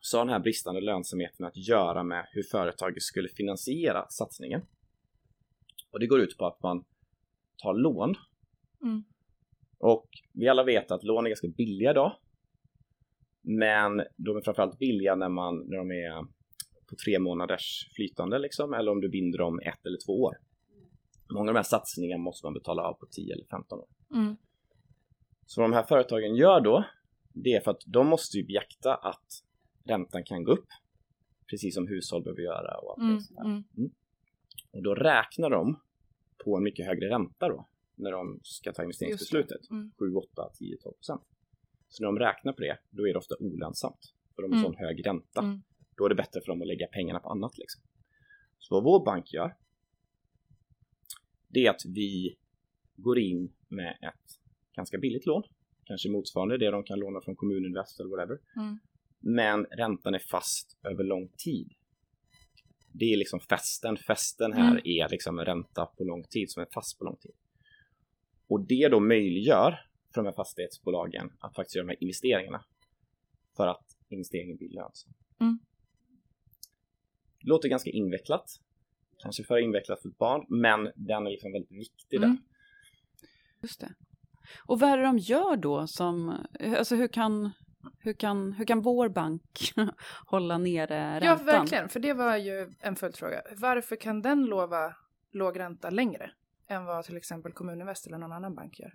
[0.00, 4.62] så har den här bristande lönsamheten att göra med hur företaget skulle finansiera satsningen.
[5.90, 6.84] Och det går ut på att man
[7.56, 8.14] tar lån.
[8.82, 9.04] Mm.
[9.78, 12.16] Och vi alla vet att lån är ganska billiga idag.
[13.40, 16.26] Men de är framförallt billiga när, man, när de är
[16.92, 20.36] på tre månaders flytande liksom, eller om du binder dem ett eller två år.
[21.30, 23.86] Många av de här satsningarna måste man betala av på 10 eller 15 år.
[24.14, 24.36] Mm.
[25.46, 26.84] Så vad de här företagen gör då,
[27.32, 29.44] det är för att de måste ju beakta att
[29.84, 30.68] räntan kan gå upp.
[31.50, 33.22] Precis som hushåll behöver göra och allt mm.
[33.30, 33.64] det mm.
[33.76, 33.90] mm.
[34.70, 35.80] Och då räknar de
[36.44, 39.70] på en mycket högre ränta då när de ska ta investeringsbeslutet.
[39.70, 39.92] Mm.
[39.98, 41.22] 7, 8, 10, 12 procent.
[41.88, 44.14] Så när de räknar på det, då är det ofta olönsamt.
[44.34, 44.72] För de har mm.
[44.72, 45.40] sån hög ränta.
[45.40, 45.62] Mm.
[45.96, 47.82] Då är det bättre för dem att lägga pengarna på annat liksom.
[48.58, 49.56] Så vad vår bank gör,
[51.48, 52.36] det är att vi
[52.96, 54.40] går in med ett
[54.76, 55.42] ganska billigt lån.
[55.84, 58.38] Kanske motsvarande det de kan låna från Kommuninvest eller whatever.
[58.56, 58.78] Mm.
[59.20, 61.72] Men räntan är fast över lång tid.
[62.92, 63.96] Det är liksom festen.
[63.96, 64.82] Festen här mm.
[64.84, 67.32] är liksom en ränta på lång tid som är fast på lång tid.
[68.46, 69.80] Och det då möjliggör
[70.14, 72.64] för de här fastighetsbolagen att faktiskt göra de här investeringarna
[73.56, 75.12] för att investeringen blir lönsam.
[75.40, 75.58] Mm.
[77.42, 78.60] Låter ganska invecklat,
[79.18, 82.30] kanske för invecklat för ett barn, men den är liksom väldigt viktig mm.
[82.30, 82.38] där.
[83.60, 83.94] Just det.
[84.66, 87.50] Och vad är det de gör då som, alltså hur kan,
[87.98, 89.72] hur kan, hur kan vår bank
[90.26, 91.46] hålla nere räntan?
[91.46, 93.42] Ja, verkligen, för det var ju en följdfråga.
[93.56, 94.96] Varför kan den lova
[95.32, 96.30] låg ränta längre
[96.68, 98.94] än vad till exempel Kommuninvest eller någon annan bank gör?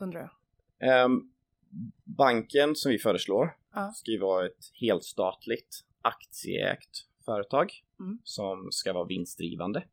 [0.00, 0.30] undrar
[0.78, 1.04] jag.
[1.04, 1.32] Um,
[2.04, 3.92] banken som vi föreslår ja.
[3.94, 8.18] ska ju vara ett helstatligt aktieägt företag mm.
[8.24, 9.84] som ska vara vinstdrivande.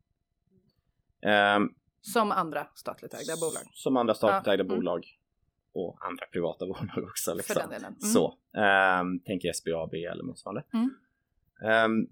[1.56, 3.62] Um, som andra statligt ägda bolag?
[3.72, 4.52] Som andra statligt ja.
[4.52, 4.76] ägda mm.
[4.76, 5.06] bolag
[5.72, 7.34] och andra privata bolag också.
[7.34, 7.54] Liksom.
[7.54, 7.92] För den delen.
[7.92, 8.00] Mm.
[8.00, 8.38] Så,
[9.00, 10.64] um, tänker SBAB eller motsvarande.
[10.72, 12.08] Um,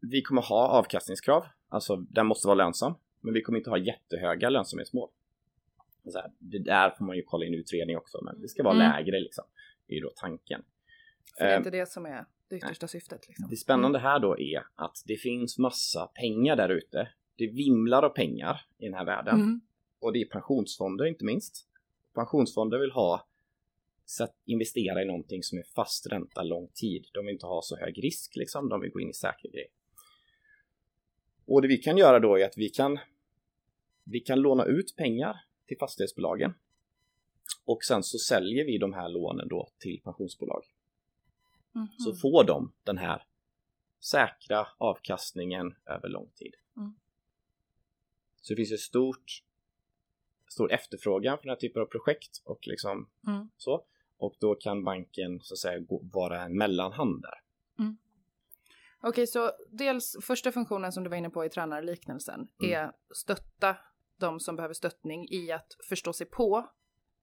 [0.00, 4.50] vi kommer ha avkastningskrav, alltså den måste vara lönsam, men vi kommer inte ha jättehöga
[4.50, 5.08] lönsamhetsmål
[6.12, 8.74] så här, det där får man ju kolla in utredning också, men det ska vara
[8.74, 8.90] mm.
[8.90, 9.44] lägre liksom.
[9.88, 10.62] Är ju då tanken.
[11.38, 12.90] För det är inte det som är det yttersta nej.
[12.90, 13.28] syftet.
[13.28, 13.46] Liksom.
[13.50, 17.08] Det spännande här då är att det finns massa pengar där ute.
[17.36, 19.34] Det vimlar av pengar i den här världen.
[19.34, 19.60] Mm.
[20.00, 21.68] Och det är pensionsfonder inte minst.
[22.14, 23.26] Pensionsfonder vill ha
[24.04, 27.06] så att investera i någonting som är fast ränta lång tid.
[27.12, 28.68] De vill inte ha så hög risk liksom.
[28.68, 29.68] De vill gå in i säkra grejer.
[31.46, 32.98] Och det vi kan göra då är att vi kan
[34.04, 36.54] vi kan låna ut pengar till fastighetsbolagen.
[37.64, 40.64] Och sen så säljer vi de här lånen då till pensionsbolag.
[41.74, 41.98] Mm -hmm.
[41.98, 43.22] Så får de den här
[44.00, 46.54] säkra avkastningen över lång tid.
[46.76, 46.94] Mm.
[48.40, 49.42] Så det finns ett stort
[50.48, 53.48] stor efterfrågan för den här typen av projekt och liksom mm.
[53.56, 53.84] så.
[54.18, 57.40] Och då kan banken så att säga vara en mellanhand där.
[57.78, 57.96] Mm.
[58.98, 62.72] Okej, okay, så dels första funktionen som du var inne på i tränarliknelsen mm.
[62.72, 63.76] är stötta
[64.16, 66.70] de som behöver stöttning i att förstå sig på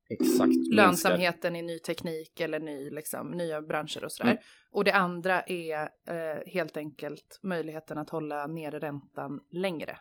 [0.10, 0.48] Exakt.
[0.50, 4.32] minskar- lönsamheten i ny teknik eller ny, liksom, nya branscher och sådär.
[4.32, 4.44] Mm.
[4.72, 10.00] Och det andra är eh, helt enkelt möjligheten att hålla nere räntan längre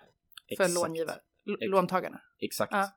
[0.56, 0.74] för Exakt.
[0.74, 2.20] långivare, l- Ex- låntagarna.
[2.40, 2.72] Exakt.
[2.72, 2.88] Ja.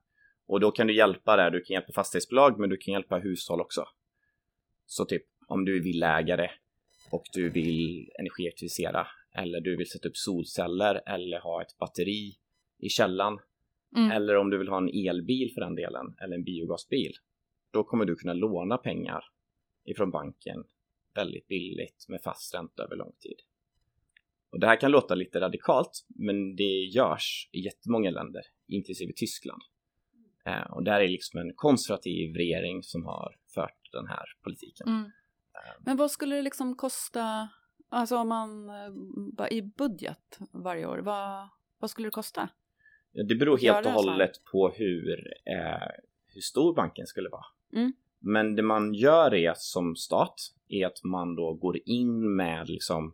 [0.48, 1.52] Och då kan du hjälpa där.
[1.52, 3.86] Du kan hjälpa fastighetsbolag, men du kan hjälpa hushåll också.
[4.86, 6.50] Så typ om du är villägare
[7.10, 12.38] och du vill energieffektivisera eller du vill sätta upp solceller eller ha ett batteri
[12.80, 13.40] i källan
[13.98, 14.12] Mm.
[14.12, 17.12] eller om du vill ha en elbil för den delen eller en biogasbil.
[17.72, 19.24] Då kommer du kunna låna pengar
[19.86, 20.64] ifrån banken
[21.16, 23.38] väldigt billigt med fast ränta över lång tid.
[24.50, 29.62] Och det här kan låta lite radikalt, men det görs i jättemånga länder, inklusive Tyskland.
[30.46, 34.88] Eh, och där är liksom en konservativ regering som har fört den här politiken.
[34.88, 35.12] Mm.
[35.80, 37.50] Men vad skulle det liksom kosta,
[37.90, 42.50] alltså om man, eh, i budget varje år, vad, vad skulle det kosta?
[43.12, 45.88] Det beror helt och hållet på hur, eh,
[46.28, 47.46] hur stor banken skulle vara.
[47.74, 47.94] Mm.
[48.20, 53.14] Men det man gör är som stat är att man då går in med liksom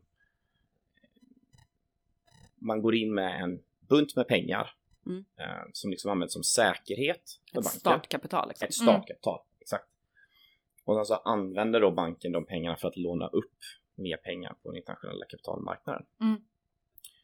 [2.55, 4.69] man går in med en bunt med pengar
[5.05, 5.25] Mm.
[5.37, 7.79] eh, som liksom används som säkerhet för Ett banken.
[7.79, 8.65] startkapital liksom.
[8.65, 9.87] Ett startkapital, exakt.
[10.83, 13.53] Och sen så använder då banken de pengarna för att låna upp
[13.95, 16.05] mer pengar på den internationella kapitalmarknaden.
[16.21, 16.41] Mm.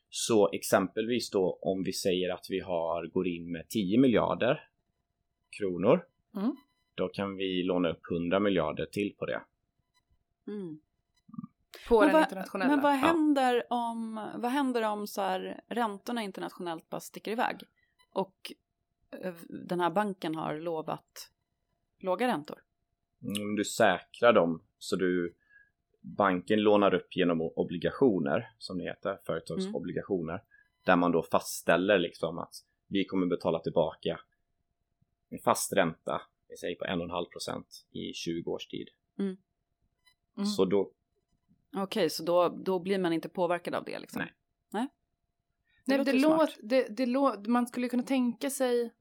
[0.09, 4.69] Så exempelvis då om vi säger att vi har, går in med 10 miljarder
[5.57, 6.55] kronor, Mm.
[6.95, 9.41] då kan vi låna upp 100 miljarder till på det.
[10.47, 10.79] Mm.
[11.87, 12.69] På Men den vad- internationella.
[12.75, 12.97] Men vad Ja.
[12.97, 17.55] händer om, vad händer om så här, räntorna internationellt bara sticker iväg?
[18.11, 18.53] Och
[19.23, 21.31] eh, den här banken har lovat
[21.99, 22.57] låga räntor.
[23.41, 25.35] Om du säkrar dem så du
[26.15, 30.43] banken lånar upp genom obligationer som det heter, företagsobligationer
[30.85, 32.53] där man då fastställer liksom att
[32.87, 34.19] vi kommer betala tillbaka
[35.29, 38.89] en fast ränta, vi säger på 1,5% i 20 års tid.
[39.19, 39.37] Mm.
[40.37, 40.45] Mm.
[40.45, 40.91] Så då,
[41.75, 44.21] Okej, så då, då blir man inte påverkad av det liksom?
[44.21, 44.33] Nej.
[44.69, 44.87] Nej,
[45.85, 48.93] Nej, låter det låt, det, det låt, man skulle kunna tänka sig...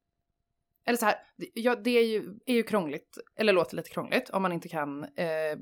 [0.89, 4.31] Eller så här, det- ja, det är ju, är ju krångligt, eller låter lite krångligt
[4.31, 5.59] om man inte kan eh,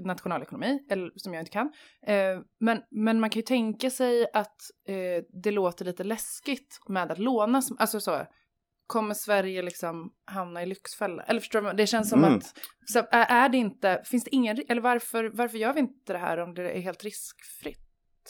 [0.00, 1.72] nationalekonomi, eller som jag inte kan.
[2.06, 4.56] Eh, men, men man kan ju tänka sig att
[4.88, 8.26] eh, det låter lite läskigt med att låna, som- alltså så,
[8.86, 11.22] kommer Sverige liksom hamna i lyxfälla?
[11.22, 11.72] Eller förstår du?
[11.72, 12.36] Det känns som Mm.
[12.38, 12.44] att,
[12.86, 16.38] så, är det inte, finns det ingen, eller varför, varför gör vi inte det här
[16.38, 17.78] om det är helt riskfritt?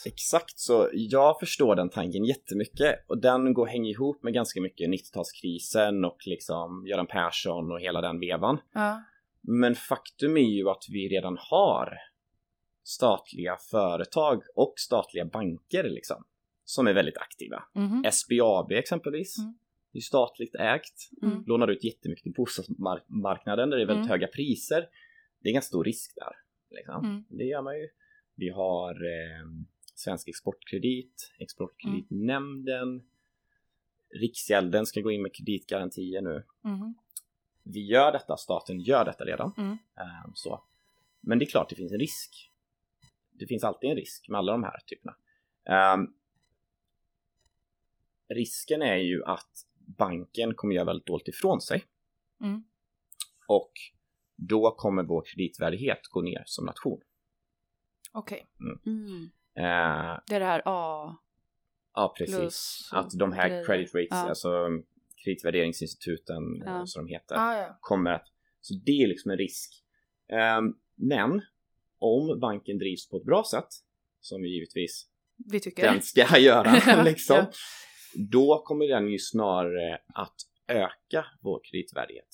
[0.07, 4.91] Exakt så, jag förstår den tanken jättemycket och den går hänger ihop med ganska mycket
[4.91, 8.59] 90-talskrisen och liksom Göran Persson och hela den vevan.
[8.73, 9.03] Ja.
[9.41, 11.99] Men faktum är ju att vi redan har
[12.85, 16.25] statliga företag och statliga banker liksom
[16.65, 17.63] som är väldigt aktiva.
[17.75, 18.05] Mhm.
[18.13, 19.39] SBAB exempelvis.
[19.39, 19.55] Mm.
[19.93, 21.11] Det är statligt ägt.
[21.23, 21.45] Mm.
[21.47, 24.11] Lånar ut jättemycket till bostadsmarknaden där det är väldigt Mm.
[24.11, 24.89] höga priser.
[25.43, 26.33] Det är ganska stor risk där.
[26.77, 27.05] Liksom.
[27.05, 27.25] Mm.
[27.29, 27.89] Det gör man ju.
[28.35, 29.47] Vi har eh,
[30.03, 33.03] Svensk Exportkredit, Exportkreditnämnden.
[34.15, 36.95] Riksgälden ska gå in med kreditgarantier nu Mhm.
[37.63, 39.53] vi gör detta, staten gör detta redan.
[39.59, 39.71] Mm.
[39.97, 40.63] Ehm, så.
[41.21, 42.51] Men det är klart det finns en risk.
[43.31, 45.17] Det finns alltid en risk med alla de här typerna.
[45.65, 46.15] Ehm,
[48.29, 51.85] risken är ju att banken kommer göra väldigt dåligt ifrån sig
[52.41, 52.65] Mm.
[53.47, 53.73] och
[54.37, 57.01] då kommer vår kreditvärdighet gå ner som nation.
[58.13, 58.47] Okej.
[58.87, 59.31] Mm.
[59.57, 61.17] Ehm, Det är det här A
[61.95, 62.37] ja, precis.
[62.37, 63.65] plus Att de här grejer.
[63.67, 64.29] credit rates, Ja.
[64.29, 64.69] alltså
[65.25, 66.79] kreditvärderingsinstituten Ja.
[66.79, 67.79] eh, som de heter, Ah, ja.
[67.81, 68.27] kommer att...
[68.61, 69.85] Så det är liksom en risk.
[70.33, 71.43] Ehm, men
[71.99, 73.69] om banken drivs på ett bra sätt,
[74.21, 77.51] som vi givetvis Vi tycker den ska göra, liksom, Ja.
[78.31, 80.35] då kommer den ju snarare att
[80.69, 82.29] öka vår kreditvärdighet.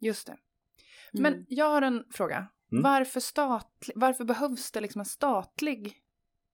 [0.00, 0.32] Just det.
[0.32, 1.22] Mm.
[1.32, 2.36] Men jag har en fråga.
[2.72, 2.82] Mm.
[2.82, 5.94] Varför, statlig, varför behövs det liksom en statlig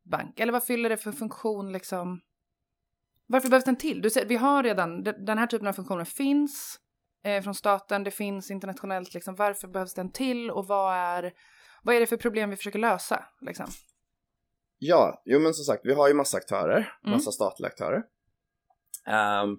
[0.04, 0.40] bank?
[0.40, 2.20] Eller vad fyller det för funktion liksom?
[3.26, 4.02] Varför behövs den till?
[4.02, 6.80] Du säger, vi har redan, de- den här typen av funktioner finns
[7.24, 9.34] eh, från staten, det finns internationellt liksom.
[9.34, 11.32] Varför behövs den till och vad är,
[11.82, 13.66] vad är det för problem vi försöker lösa liksom?
[14.78, 17.12] Ja, jo men som sagt, vi har ju massa aktörer, Mm.
[17.12, 18.02] massa statliga aktörer.
[19.06, 19.56] Ehm,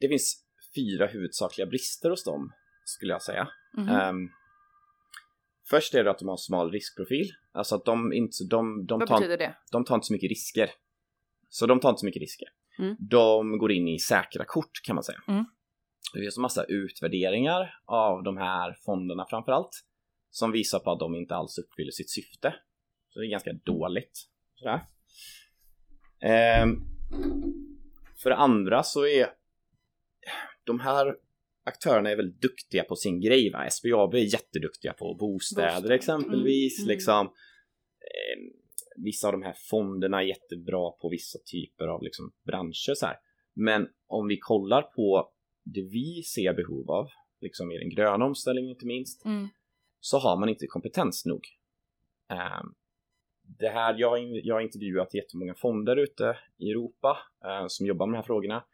[0.00, 2.52] det finns fyra huvudsakliga brister hos dem,
[2.84, 3.48] skulle jag säga.
[3.76, 3.88] Mhm.
[3.88, 4.28] Ehm,
[5.70, 9.08] först är det att de har smal riskprofil, alltså att de inte, de, de vad
[9.08, 9.54] tar, betyder det?
[9.72, 10.70] de tar inte så mycket risker.
[11.48, 12.48] Så de tar inte så mycket risker.
[12.78, 12.96] Mm.
[12.98, 15.18] De går in i säkra kort kan man säga.
[15.28, 15.44] Mm.
[16.14, 19.84] Det finns en massa utvärderingar av de här fonderna framförallt
[20.30, 22.54] som visar på att de inte alls uppfyller sitt syfte.
[23.08, 24.26] Så det är ganska dåligt.
[24.54, 24.80] Sådär.
[26.20, 26.76] Ehm,
[28.22, 29.28] för det andra så är
[30.64, 31.16] de här
[31.66, 33.50] aktörerna är väldigt duktiga på sin grej.
[33.52, 33.70] Va?
[33.70, 35.94] SBAB är jätteduktiga på bostäder, Bostäder.
[35.94, 36.78] exempelvis.
[36.78, 36.94] Mm, mm.
[36.94, 38.42] Liksom, eh,
[39.04, 42.94] vissa av de här fonderna är jättebra på vissa typer av liksom, branscher.
[42.94, 43.16] Så här.
[43.54, 45.30] Men om vi kollar på
[45.64, 47.08] det vi ser behov av,
[47.40, 49.48] liksom i den gröna omställningen inte minst, Mm.
[50.00, 51.40] så har man inte kompetens nog.
[52.30, 52.66] Ehm,
[53.58, 54.10] det här, jag,
[54.54, 58.64] har intervjuat jättemånga fonder ute i Europa eh, som jobbar med de här frågorna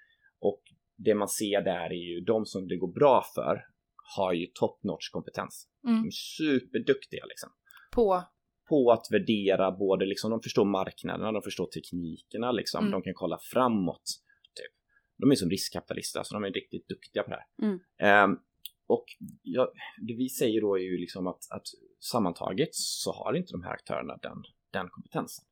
[0.40, 0.62] och
[1.04, 3.64] det man ser där är ju de som det går bra för
[4.16, 5.68] har ju top notch kompetens.
[5.82, 6.06] De Mm.
[6.06, 7.50] är superduktiga liksom
[7.92, 8.22] På,
[8.68, 12.90] på att värdera både liksom, de förstår marknaderna, de förstår teknikerna liksom, Mm.
[12.92, 14.02] de kan kolla framåt.
[14.54, 14.72] Typ.
[15.18, 17.66] De är som riskkapitalister, så de är riktigt duktiga på det här.
[17.68, 17.78] Mm.
[17.98, 18.38] Ehm,
[18.86, 19.04] och
[19.42, 19.72] ja,
[20.08, 21.66] det vi säger då är ju liksom att, att
[22.12, 25.44] sammantaget så har inte de här aktörerna den, den kompetensen.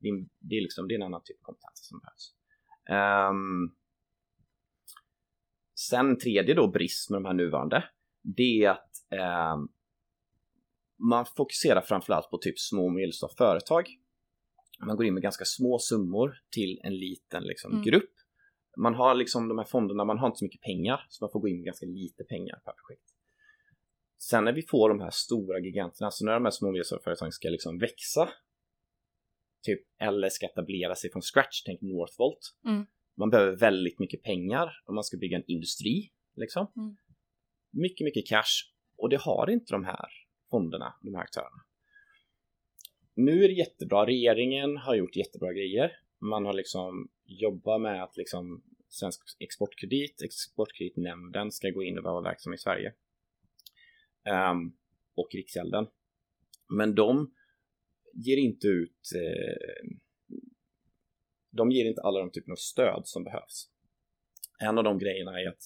[0.00, 2.34] Det är, det, är liksom, det är en annan typ av kompetens som behövs.
[2.90, 3.77] Ehm,
[5.88, 7.84] sen tredje då brist med de här nuvarande,
[8.22, 9.68] det är att ehm,
[10.98, 13.88] man fokuserar framförallt på typ små och medelstora företag.
[14.86, 17.84] Man går in med ganska små summor till en liten liksom, Mm.
[17.84, 18.10] grupp.
[18.76, 21.40] Man har liksom de här fonderna, man har inte så mycket pengar så man får
[21.40, 23.08] gå in med ganska lite pengar per projekt.
[24.18, 27.00] Sen när vi får de här stora giganterna, så när de här små och medelstora
[27.04, 28.28] företagen ska liksom växa
[29.62, 32.54] typ, eller ska etablera sig från scratch, tänk Northvolt.
[32.64, 32.86] Mm.
[33.18, 36.10] Man behöver väldigt mycket pengar om man ska bygga en industri.
[36.36, 36.66] Liksom.
[36.76, 36.96] Mm.
[37.70, 38.72] Mycket, mycket cash.
[38.96, 40.08] Och det har inte de här
[40.50, 41.64] fonderna, de här aktörerna.
[43.14, 44.06] Nu är det jättebra.
[44.06, 45.92] Regeringen har gjort jättebra grejer.
[46.20, 52.20] Man har liksom jobbat med att liksom Svensk Exportkredit, Exportkreditnämnden ska gå in och vara
[52.20, 52.94] verksam i Sverige.
[54.24, 54.72] Ehm,
[55.14, 55.86] och Riksgälden.
[56.68, 57.34] Men de
[58.12, 59.88] ger inte ut eh,
[61.50, 63.70] de ger inte alla de typen av stöd som behövs.
[64.60, 65.62] En av de grejerna är att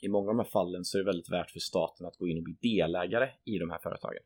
[0.00, 2.28] i många av de här fallen så är det väldigt värt för staten att gå
[2.28, 4.22] in och bli delägare i de här företagen.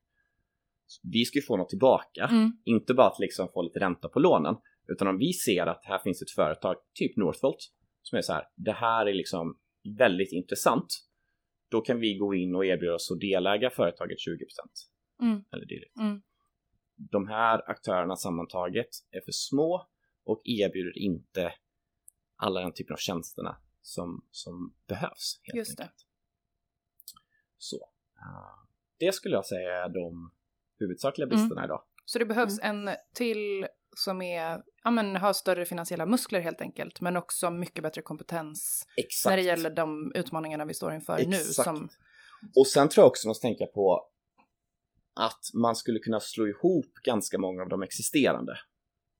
[0.86, 2.52] Så Vi ska ju få något tillbaka, mm.
[2.64, 4.56] inte bara att liksom få lite ränta på lånen,
[4.88, 7.70] utan om vi ser att här finns ett företag, typ Northvolt,
[8.02, 9.58] som är så här, det här är liksom
[9.98, 10.86] väldigt intressant,
[11.70, 14.40] då kan vi gå in och erbjuda oss att deläga företaget 20%
[15.22, 15.44] Mm.
[15.52, 15.96] eller dylikt.
[15.96, 16.22] Mm.
[16.96, 19.86] De här aktörerna sammantaget är för små
[20.24, 21.52] och erbjuder inte
[22.36, 25.40] alla den typen av tjänsterna som, som behövs.
[25.42, 25.82] Helt Just det.
[25.82, 26.06] enkelt.
[27.58, 27.76] Så.
[28.16, 30.32] eh, det skulle jag säga är de
[30.78, 31.36] huvudsakliga Mm.
[31.36, 31.82] bristerna idag.
[32.04, 37.00] Så det behövs en till som är, ja men har större finansiella muskler helt enkelt,
[37.00, 39.30] men också mycket bättre kompetens Exakt.
[39.30, 41.36] när det gäller de utmaningarna vi står inför nu.
[41.36, 41.64] Exakt.
[41.68, 41.88] Som,
[42.56, 44.06] Och sen tror jag också man ska tänka på
[45.14, 48.52] att man skulle kunna slå ihop ganska många av de existerande.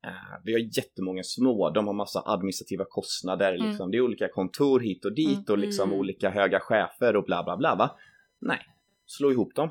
[0.05, 0.11] Eh,
[0.45, 3.67] vi har jättemånga små, de har massa administrativa kostnader, Mm.
[3.69, 3.91] liksom.
[3.91, 5.45] det är olika kontor hit och dit Mm.
[5.49, 5.99] och liksom Mm.
[6.01, 7.97] olika höga chefer och bla bla bla va?
[8.39, 8.61] Nej,
[9.07, 9.71] slå ihop dem.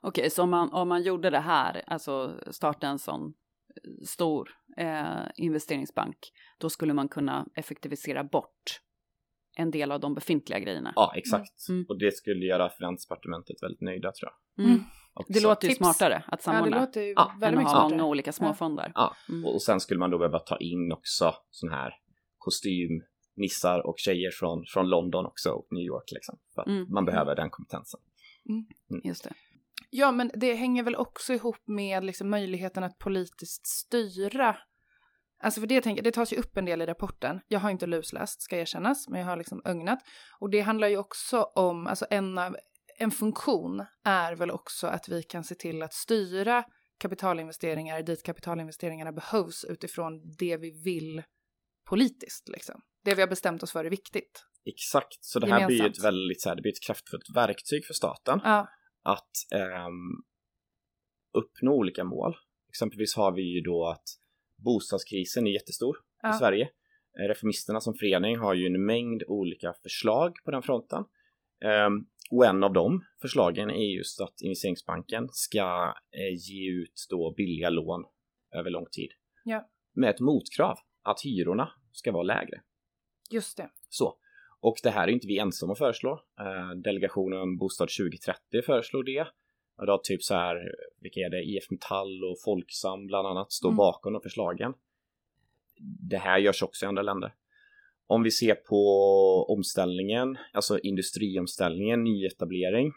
[0.00, 3.34] Okej, så om man, om man gjorde det här, alltså starta en sån
[4.06, 6.16] stor eh, investeringsbank,
[6.58, 8.80] då skulle man kunna effektivisera bort
[9.58, 10.92] en del av de befintliga grejerna.
[10.96, 11.68] Ja, exakt.
[11.68, 11.84] Mm.
[11.88, 14.66] Och det skulle göra Finansdepartementet väldigt nöjda tror jag.
[14.66, 14.80] Mm.
[15.16, 15.32] Också.
[15.32, 15.78] Det låter ju Tips.
[15.78, 17.98] smartare att ja, det samordna låter ju Ja, än väldigt mycket ha smartare.
[17.98, 18.92] många olika småfonder.
[18.94, 19.44] Ja, Mm.
[19.44, 21.94] och sen skulle man då behöva ta in också sån här
[22.38, 26.38] kostymnissar och tjejer från, från London också och New York liksom.
[26.54, 26.86] För att Mm.
[26.90, 28.00] man behöver den kompetensen.
[29.04, 29.32] Just det.
[29.90, 34.56] Ja, men det hänger väl också ihop med liksom möjligheten att politiskt styra.
[35.42, 37.40] Alltså för det, tänker, det tas ju upp en del i rapporten.
[37.48, 39.98] Jag har inte lusläst, ska erkännas, men jag har liksom ögnat.
[40.40, 42.56] Och det handlar ju också om, alltså en, av,
[42.98, 46.64] en funktion är väl också att vi kan se till att styra
[46.98, 51.22] kapitalinvesteringar dit kapitalinvesteringarna behövs utifrån det vi vill
[51.88, 52.48] politiskt.
[52.48, 52.80] Liksom.
[53.04, 54.44] Det vi har bestämt oss för är viktigt.
[54.64, 55.98] Exakt, så det här blir Gemensamt.
[55.98, 58.68] ett väldigt så här, det blir ett kraftfullt verktyg för staten Ja,
[59.02, 59.92] att ehm,
[61.38, 62.36] uppnå olika mål.
[62.68, 64.04] Exempelvis har vi ju då att
[64.64, 66.30] bostadskrisen är jättestor Ja.
[66.34, 66.68] i Sverige.
[67.20, 71.04] Eh, Reformisterna som förening har ju en mängd olika förslag på den fronten.
[71.64, 77.34] Ehm, och en av de förslagen är just att investeringsbanken ska eh, ge ut då
[77.36, 78.04] billiga lån
[78.54, 79.10] över lång tid.
[79.44, 79.68] Ja.
[79.92, 82.60] Med ett motkrav att hyrorna ska vara lägre.
[83.30, 83.70] just det.
[83.88, 84.16] Så.
[84.60, 86.12] Och det här är inte vi ensamma att föreslå.
[86.40, 89.26] Eh, delegationen Bostad 2030 föreslår det.
[89.78, 91.42] Och då typ så här, vilka är det?
[91.42, 93.76] IF Metall och Folksam bland annat står Mm.
[93.76, 94.74] bakom de förslagen.
[96.10, 97.34] Det här görs också i andra länder.
[98.06, 98.80] Om vi ser på
[99.48, 102.92] omställningen, alltså industriomställningen, nyetablering.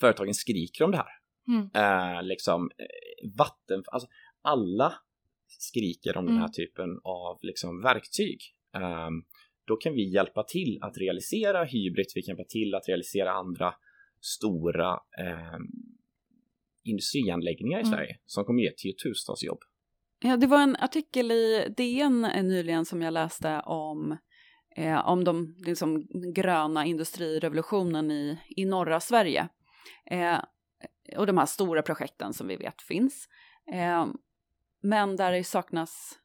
[0.00, 1.12] Företagen skriker om det här.
[1.48, 1.70] Mm.
[1.74, 4.08] Eh, liksom eh, vatten, alltså
[4.42, 4.94] alla
[5.46, 6.52] skriker om den här Mm.
[6.52, 8.38] typen av liksom verktyg.
[8.74, 9.24] Ehm,
[9.66, 13.74] då kan vi hjälpa till att realisera Hybrid, vi kan hjälpa till att realisera andra
[14.20, 15.58] stora eh,
[16.84, 17.92] industrianläggningar i Mm.
[17.92, 19.60] Sverige som kommer ge tiotusentals jobb.
[20.24, 24.16] Ja, det var en artikel i DN eh, nyligen som jag läste om,
[24.76, 29.48] eh, om de liksom, gröna industrirevolutionen i, i norra Sverige.
[30.10, 30.38] Eh,
[31.16, 33.28] och de här stora projekten som vi vet finns.
[33.72, 34.06] Eh,
[34.82, 36.18] men där det saknas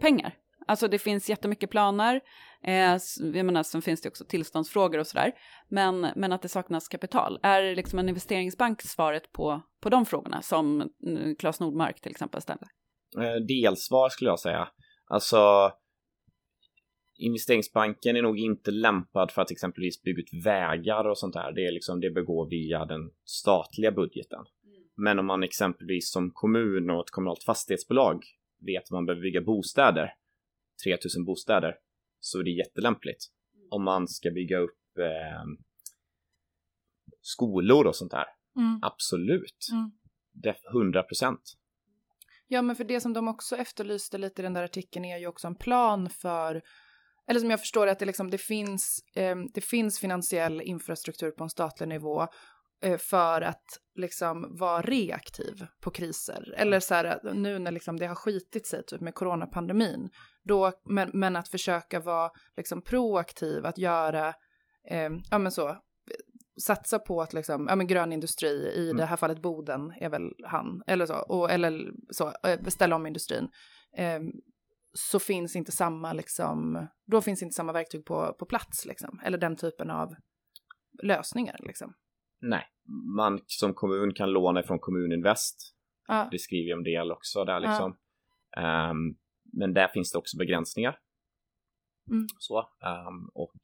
[0.00, 0.34] pengar.
[0.66, 2.20] Alltså det finns jättemycket planer,
[2.62, 2.98] eh,
[3.34, 5.32] jag menar, sen finns det också tillståndsfrågor och sådär,
[5.68, 7.40] men, men att det saknas kapital.
[7.42, 10.86] Är liksom en investeringsbank svaret på, på de frågorna som eh,
[11.38, 12.68] Claes Nordmark till exempel ställer?
[13.18, 14.68] Eh, delsvar skulle jag säga.
[15.04, 15.72] Alltså
[17.18, 21.52] investeringsbanken är nog inte lämpad för att exempelvis bygga ut vägar och sånt där.
[21.52, 24.44] Det är liksom det bör gå via den statliga budgeten.
[24.96, 28.24] Men om man exempelvis som kommun och ett kommunalt fastighetsbolag
[28.66, 30.14] vet att man behöver bygga bostäder,
[30.84, 31.74] 3000 bostäder,
[32.20, 33.26] så är det jättelämpligt.
[33.70, 35.44] Om man ska bygga upp eh,
[37.20, 38.26] skolor och sånt där.
[38.56, 38.78] Mm.
[38.82, 39.68] Absolut.
[39.72, 39.90] Mm.
[40.32, 41.40] Det 100 procent.
[42.48, 45.26] Ja, men för det som de också efterlyste lite i den där artikeln är ju
[45.26, 46.62] också en plan för
[47.28, 51.30] eller som jag förstår det, att det, liksom, det, finns, eh, det finns finansiell infrastruktur
[51.30, 52.26] på en statlig nivå
[52.82, 56.54] eh, för att liksom vara reaktiv på kriser.
[56.56, 60.10] Eller så här, nu när liksom det har skitit sig typ med coronapandemin,
[60.44, 64.28] då, men, men att försöka vara liksom proaktiv, att göra,
[64.90, 65.76] eh, ja men så,
[66.62, 68.96] satsa på att liksom, ja men grön industri, i Mm.
[68.96, 73.06] det här fallet Boden är väl han, eller så, och, eller så, eh, ställa om
[73.06, 73.48] industrin.
[73.96, 74.20] Eh,
[74.92, 79.38] så finns inte samma liksom, då finns inte samma verktyg på, på plats liksom, eller
[79.38, 80.14] den typen av
[81.02, 81.94] lösningar liksom.
[82.40, 82.64] Nej,
[83.16, 85.74] man som kommun kan låna från Kommuninvest.
[86.08, 87.96] Ja, Det skriver jag en del också där liksom.
[88.56, 89.16] Ehm,
[89.52, 90.98] men där finns det också begränsningar.
[92.10, 92.26] Mm.
[92.38, 93.54] Så, ehm, och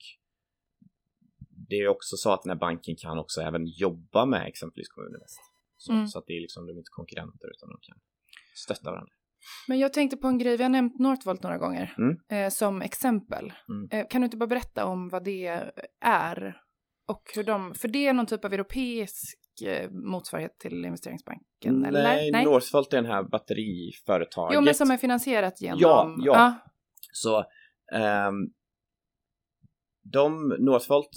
[1.69, 5.41] det är också så att den här banken kan också även jobba med exempelvis Kommuninvest.
[5.77, 6.07] Så, Mm.
[6.07, 7.99] så att det är liksom, de är inte konkurrenter utan de kan
[8.55, 9.13] stötta varandra.
[9.69, 12.17] Men jag tänkte på en grej, vi har nämnt Northvolt några gånger Mm.
[12.31, 13.53] eh, som exempel.
[13.69, 13.89] Mm.
[13.93, 15.47] Eh, kan du inte bara berätta om vad det
[16.01, 16.57] är?
[17.09, 22.03] Och hur de, för det är någon typ av europeisk eh, motsvarighet till investeringsbanken, eller?
[22.03, 24.55] Nej, Northvolt är den här batteriföretaget.
[24.55, 25.79] Jo, men som är finansierat genom...
[25.81, 26.33] Ja, ja.
[26.37, 26.53] Ah,
[27.13, 27.45] Så
[27.97, 28.35] ehm,
[30.03, 31.11] de, Northvolt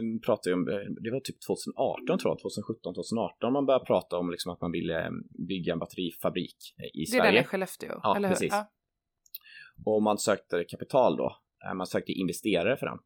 [0.00, 0.74] um, pratade ju om, eh,
[1.04, 4.72] det var typ 2018 tror jag, 2017, 2018 man började prata om liksom att man
[4.72, 5.10] ville eh,
[5.48, 7.40] bygga en batterifabrik eh, i det är den Sverige.
[7.40, 8.34] i Skellefteå, Ja, eller hur?
[8.34, 8.52] precis.
[8.52, 8.70] Ja.
[9.84, 12.98] Och man sökte kapital då, Eh, man sökte investerare för den.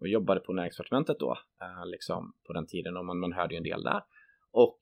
[0.00, 3.56] Och jobbade på näringsdepartementet då, eh, liksom på den tiden och man, man hörde ju
[3.58, 4.02] en del där.
[4.50, 4.78] Och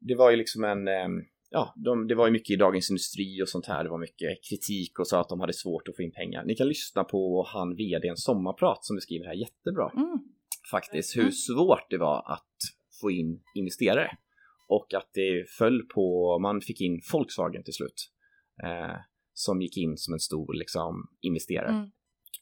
[0.00, 1.08] det var ju liksom en, eh,
[1.50, 3.84] ja, de, det var ju mycket i Dagens Industri och sånt här.
[3.84, 6.44] Det var mycket kritik och så att de hade svårt att få in pengar.
[6.44, 10.18] Ni kan lyssna på han vdn Sommarprat som beskriver det här jättebra Mm.
[10.70, 12.56] faktiskt hur svårt det var att
[13.00, 14.10] få in investerare
[14.68, 18.10] och att det föll på, man fick in Volkswagen till slut
[18.62, 18.96] eh,
[19.32, 21.90] som gick in som en stor liksom investerare Mm.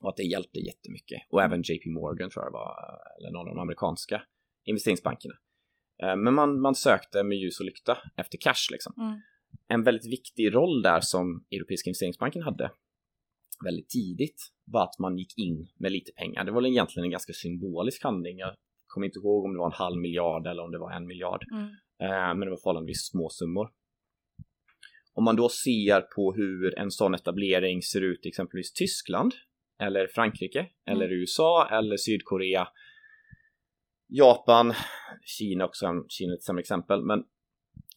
[0.01, 2.75] och att det hjälpte jättemycket och även JP Morgan tror jag det var
[3.21, 4.23] eller någon av de amerikanska
[4.65, 5.35] investeringsbankerna.
[6.03, 8.95] Eh, men man, man sökte med ljus och lykta efter cash liksom.
[8.99, 9.21] Mm.
[9.69, 12.71] En väldigt viktig roll där som Europeiska investeringsbanken hade
[13.65, 16.45] väldigt tidigt var att man gick in med lite pengar.
[16.45, 18.39] Det var egentligen en ganska symbolisk handling.
[18.39, 18.55] Jag
[18.87, 21.45] kommer inte ihåg om det var en halv miljard eller om det var en miljard.
[21.53, 21.65] Mm.
[22.03, 23.71] Eh, men det var förhållandevis små summor.
[25.15, 29.35] Om man då ser på hur en sån etablering ser ut i exempelvis Tyskland
[29.83, 32.69] eller Frankrike eller USA eller Sydkorea
[34.15, 34.75] Japan,
[35.25, 37.25] Kina också, Kina är ett sämre exempel, men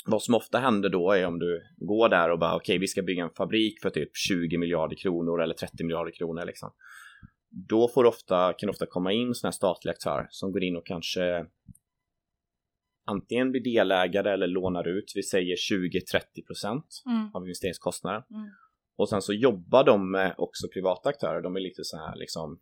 [0.05, 3.01] vad som ofta händer då är om du går där och bara okej, vi ska
[3.01, 6.71] bygga en fabrik för typ 20 miljarder kronor eller 30 miljarder kronor liksom.
[7.49, 10.85] Då får ofta, kan ofta komma in sådana här statliga aktörer som går in och
[10.85, 11.45] kanske
[13.05, 17.29] antingen blir delägare eller lånar ut, vi säger 20-30 procent Mm.
[17.33, 18.23] av investeringskostnaden.
[18.31, 18.49] Mm.
[18.97, 22.59] Och sen så jobbar de med också privata aktörer, de är lite så här liksom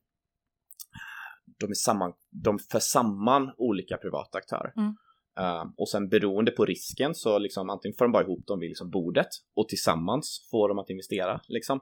[1.63, 4.73] de, är samman, de för samman olika privata aktörer.
[4.77, 4.95] Mm.
[5.39, 8.69] Uh, och sen beroende på risken så liksom antingen får de bara ihop dem vid
[8.69, 11.79] liksom bordet och tillsammans får de att investera liksom.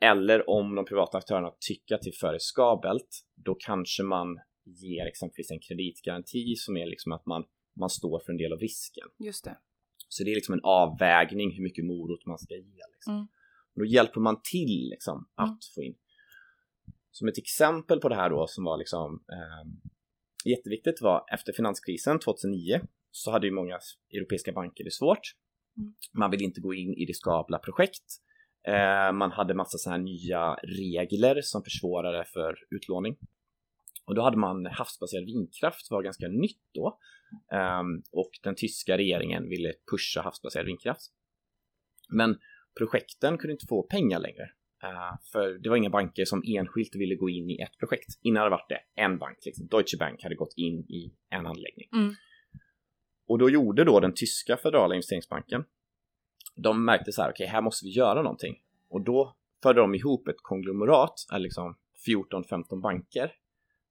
[0.00, 5.06] Eller om de privata aktörerna tycker att det är för riskabelt, då kanske man ger
[5.06, 7.44] exempelvis en kreditgaranti som är liksom att man,
[7.80, 9.08] man står för en del av risken.
[9.18, 9.56] Just det.
[10.08, 12.82] Så det är liksom en avvägning hur mycket morot man ska ge.
[12.92, 13.14] Liksom.
[13.14, 13.26] Mm.
[13.74, 15.58] Då hjälper man till liksom, att Mm.
[15.74, 15.94] få in.
[17.12, 19.70] Som ett exempel på det här då som var liksom eh,
[20.50, 23.78] jätteviktigt var efter finanskrisen 2009 så hade ju många
[24.14, 25.34] europeiska banker det svårt.
[25.78, 25.94] Mm.
[26.12, 28.04] Man vill inte gå in i riskabla projekt
[28.66, 33.16] Eh, man hade massa sådana här nya regler som försvårade för utlåning.
[34.04, 36.98] Och då hade man havsbaserad vindkraft var ganska nytt då.
[37.80, 41.00] Um, och den tyska regeringen ville pusha havsbaserad vindkraft.
[42.08, 42.38] Men
[42.78, 44.50] projekten kunde inte få pengar längre.
[44.84, 48.08] Uh, för det var inga banker som enskilt ville gå in i ett projekt.
[48.22, 49.66] Innan hade det varit det en bank, liksom.
[49.66, 51.88] Deutsche Bank hade gått in i en anläggning.
[51.92, 52.14] Mm.
[53.26, 55.64] Och då gjorde då den tyska federala investeringsbanken,
[56.56, 58.62] de märkte så här, okej, okay, här måste vi göra någonting.
[58.88, 61.76] Och då förde de ihop ett konglomerat, liksom
[62.06, 63.32] 14-15 banker,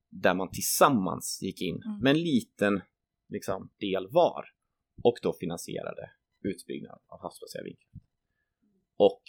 [0.09, 1.99] där man tillsammans gick in Mm.
[1.99, 2.81] med en liten
[3.29, 4.45] liksom, del var
[5.03, 6.11] och då finansierade
[6.43, 8.05] utbyggnad av havsbaserad vindkraft.
[8.97, 9.23] Och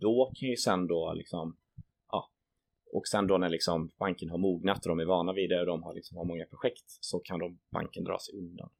[0.00, 1.56] då kan ju sen då liksom,
[2.10, 2.30] ja,
[2.92, 5.66] och sen då när liksom banken har mognat och de är vana vid det och
[5.66, 8.70] de har liksom har många projekt så kan de banken dra sig undan.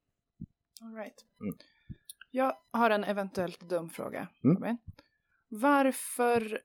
[0.82, 1.24] All right.
[1.40, 1.56] Mm.
[2.30, 4.28] Jag har en eventuellt dum fråga.
[4.44, 4.76] Mm.
[5.48, 6.60] Varför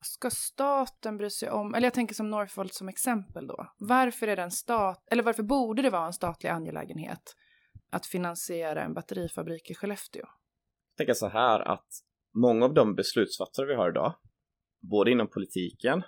[0.00, 3.72] ska staten bry sig om, eller jag tänker som Northvolt som exempel då.
[3.78, 7.36] Varför är det en stat, eller varför borde det vara en statlig angelägenhet
[7.90, 10.22] att finansiera en batterifabrik i Skellefteå?
[10.22, 11.88] Jag tänker så här att
[12.36, 14.14] många av de beslutsfattare vi har idag,
[14.80, 16.02] både inom politiken,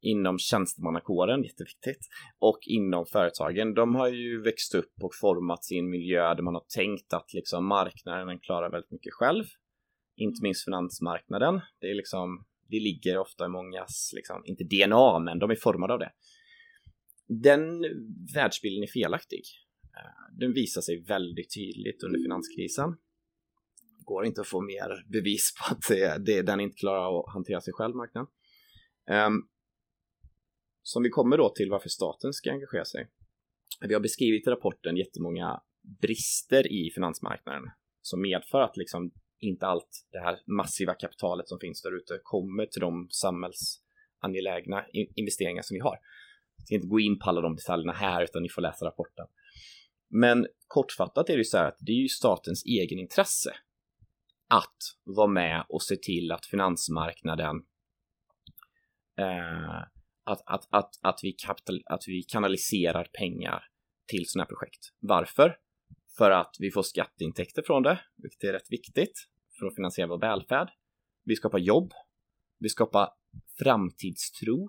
[0.00, 2.06] inom tjänstemannakåren, jätteviktigt,
[2.38, 6.64] och inom företagen, de har ju växt upp och format sin miljö där man har
[6.74, 9.44] tänkt att liksom marknaden klarar väldigt mycket själv.
[10.16, 11.60] Inte minst finansmarknaden.
[11.80, 15.92] Det är liksom, det ligger ofta i mångas, liksom, inte DNA, men de är formade
[15.92, 16.12] av det.
[17.28, 17.82] Den
[18.34, 19.42] världsbilden är felaktig.
[19.96, 22.96] Eh, den visar sig väldigt tydligt under finanskrisen
[24.06, 27.60] går inte att få mer bevis på att det, det, den inte klarar att hantera
[27.60, 28.28] sig själv, marknaden.
[29.10, 29.42] Um, ehm,
[30.82, 33.08] som vi kommer då till varför staten ska engagera sig.
[33.80, 35.60] Vi har beskrivit i rapporten jättemånga
[36.00, 37.62] brister i finansmarknaden
[38.02, 42.66] som medför att liksom inte allt det här massiva kapitalet som finns där ute kommer
[42.66, 45.98] till de samhällsangelägna investeringar som vi har.
[46.56, 49.26] Jag ska inte gå in på alla de detaljerna här utan ni får läsa rapporten.
[50.08, 53.54] Men kortfattat är det ju så här att det är ju statens egen intresse
[54.48, 57.56] att vara med och se till att finansmarknaden
[59.18, 59.82] eh,
[60.24, 63.64] att, att, att, att, vi kapital, att vi kanaliserar pengar
[64.06, 64.92] till sådana här projekt.
[65.00, 65.56] Varför?
[66.18, 69.28] För att vi får skatteintäkter från det, vilket är rätt viktigt
[69.58, 70.68] för att finansiera vår välfärd.
[71.24, 71.92] Vi skapar jobb.
[72.58, 73.08] Vi skapar
[73.58, 74.68] framtidstro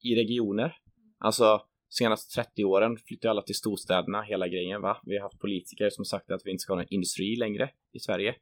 [0.00, 0.76] i regioner.
[1.18, 5.00] Alltså senaste 30 åren flyttar alla till storstäderna, hela grejen va.
[5.04, 8.00] Vi har haft politiker som sagt att vi inte ska ha någon industri längre i
[8.00, 8.34] Sverige.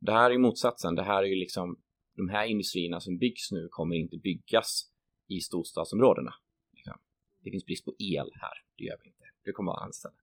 [0.00, 0.94] Det här är ju motsatsen.
[0.94, 1.80] Det här är ju liksom
[2.16, 4.90] de här industrierna som byggs nu kommer inte byggas
[5.28, 6.34] i storstadsområdena.
[6.72, 6.98] Liksom.
[7.44, 8.54] Det finns brist på el här.
[8.76, 9.24] Det gör vi inte.
[9.44, 10.18] Det kommer vara anställda.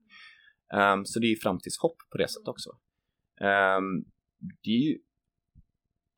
[0.74, 2.69] Um, ehm, så det är ju framtidshopp på det sättet också.
[3.41, 4.05] Um,
[4.63, 4.99] det är ju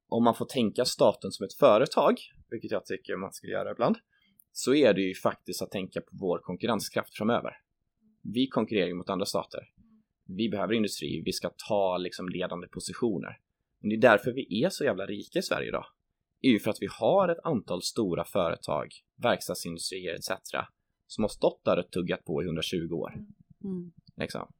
[0.07, 2.15] om man får tänka staten som ett företag,
[2.49, 3.97] vilket jag tycker man ska göra ibland,
[4.51, 7.57] så är det ju faktiskt att tänka på vår konkurrenskraft framöver.
[8.21, 9.59] Vi konkurrerar ju mot andra stater.
[10.27, 13.39] Vi behöver industri, vi ska ta liksom ledande positioner.
[13.85, 15.85] Men det är därför vi är så jävla rika i Sverige idag.
[16.41, 18.87] Det är ju för att vi har ett antal stora företag,
[19.23, 20.31] verkstadsindustrier etc.
[21.07, 23.13] som har stått där och tuggat på i 120 år.
[23.63, 23.91] Mm.
[24.17, 24.53] Liksom.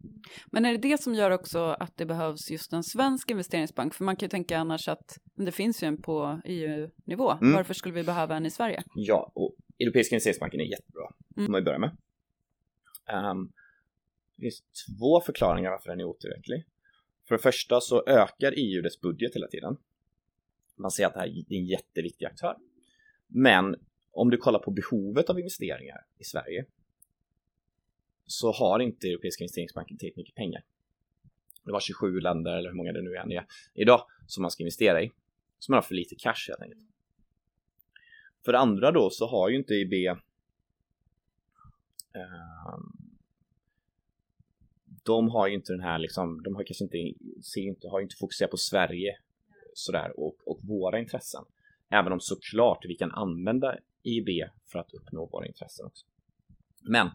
[0.51, 3.93] Men är det det som gör också att det behövs just en svensk investeringsbank?
[3.93, 7.31] För man kan ju tänka annars att det finns ju en på EU-nivå.
[7.31, 7.53] Mm.
[7.53, 8.83] Varför skulle vi behöva en i Sverige?
[8.95, 11.07] Ja, och Europeiska investeringsbanken är jättebra.
[11.37, 11.45] Mm.
[11.45, 11.97] får man ju börja med.
[13.07, 13.51] Ehm,
[14.35, 14.63] det finns
[14.99, 16.65] två förklaringar varför den är otillräcklig.
[17.27, 19.77] För det första så ökar EU dess budget hela tiden.
[20.75, 22.57] Man ser att det här är en jätteviktig aktör.
[23.27, 23.75] Men
[24.11, 26.65] om du kollar på behovet av investeringar i Sverige
[28.25, 30.63] så har inte Europeiska investeringsbanken tillräckligt mycket pengar.
[31.63, 34.63] Det var 27 länder eller hur många det nu än är idag som man ska
[34.63, 35.11] investera i.
[35.59, 36.81] Så man har för lite cash helt enkelt.
[38.45, 40.17] För det andra då så har ju inte EIB eh,
[45.05, 46.97] de har ju inte den här liksom, de har kanske inte,
[47.53, 49.17] ser inte, har inte fokuserat på Sverige
[49.73, 51.43] sådär och, och våra intressen.
[51.89, 56.05] Även om såklart vi kan använda EIB för att uppnå våra intressen också.
[56.81, 57.09] Men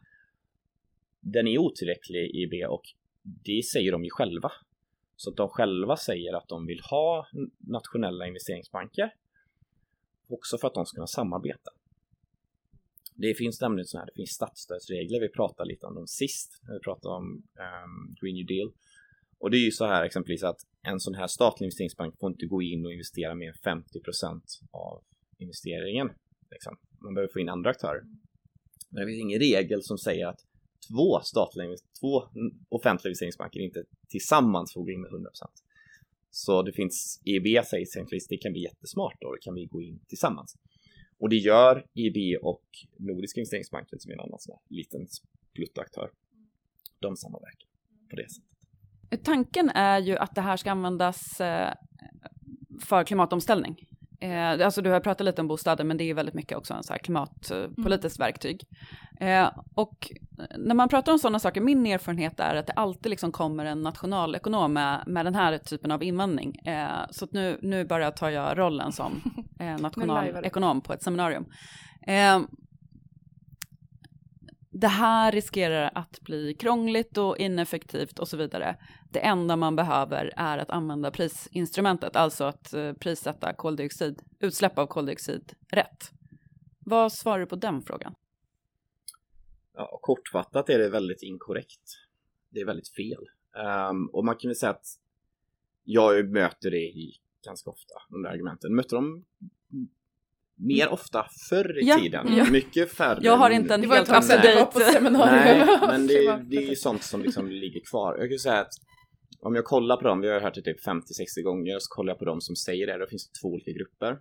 [1.20, 2.82] den är otillräcklig EIB och
[3.22, 4.52] det säger de ju själva.
[5.16, 7.26] Så att de själva säger att de vill ha
[7.58, 9.14] nationella investeringsbanker
[10.28, 11.70] också för att de ska kunna samarbeta.
[13.20, 16.74] Det finns nämligen så här, det finns statsstödsregler, vi pratade lite om dem sist, när
[16.74, 18.72] vi pratade om um, Green New Deal.
[19.38, 22.46] Och det är ju så här exempelvis att en sån här statlig investeringsbank får inte
[22.46, 24.40] gå in och investera mer än 50%
[24.70, 25.02] av
[25.38, 26.10] investeringen.
[26.50, 26.76] Liksom.
[26.98, 28.02] Man behöver få in andra aktörer.
[28.90, 30.40] Men det finns ingen regel som säger att
[30.88, 32.22] två statliga, två
[32.68, 35.26] offentliga investeringsbanker inte tillsammans får gå in med 100%
[36.30, 39.82] Så det finns EIB säger exempelvis det kan bli jättesmart då, det kan vi gå
[39.82, 40.56] in tillsammans.
[41.20, 42.64] Och det gör EIB och
[42.98, 45.06] Nordiska investeringsbanken som är en annan sån här liten
[45.54, 46.10] pluttaktör.
[47.00, 47.68] De samverkar
[48.10, 49.24] på det sättet.
[49.24, 51.74] Tanken är ju att det här ska användas eh,
[52.80, 53.76] för klimatomställning.
[54.20, 56.82] Eh, alltså du har pratat lite om bostäder, men det är väldigt mycket också en
[56.82, 58.26] så här klimatpolitiskt mm.
[58.26, 58.64] verktyg.
[59.20, 60.12] Eh, och
[60.58, 63.82] när man pratar om sådana saker, min erfarenhet är att det alltid liksom kommer en
[63.82, 66.56] nationalekonom med, med den här typen av invändning.
[66.56, 69.20] Eh, så nu, nu bara tar jag rollen som
[69.60, 71.46] eh, nationalekonom på ett seminarium.
[74.72, 78.76] Det här riskerar att bli krångligt och ineffektivt och så vidare.
[79.12, 84.86] Det enda man behöver är att använda prisinstrumentet, alltså att eh, prissätta koldioxid, utsläpp av
[84.86, 86.10] koldioxid rätt.
[86.78, 88.14] Vad svarar du på den frågan?
[89.74, 91.82] Ja, kortfattat är det väldigt inkorrekt.
[92.50, 93.24] Det är väldigt fel.
[93.90, 94.86] Um, och man kan väl säga att
[95.84, 96.92] jag möter det
[97.46, 98.74] ganska ofta, de där argumenten.
[98.74, 99.24] Mötte dem
[100.60, 100.92] mer mm.
[100.92, 102.36] ofta förr i ja, tiden.
[102.36, 102.50] Ja.
[102.50, 103.18] Mycket färre.
[103.22, 104.70] Jag har inte en helt up to date.
[104.74, 105.00] Nej,
[105.80, 108.16] men det, det är ju sånt som liksom ligger kvar.
[108.18, 108.72] Jag kan säga att
[109.42, 112.18] om jag kollar på dem, vi har hört det typ 50-60 gånger, så kollar jag
[112.18, 114.18] på dem som säger det, då finns det två olika grupper.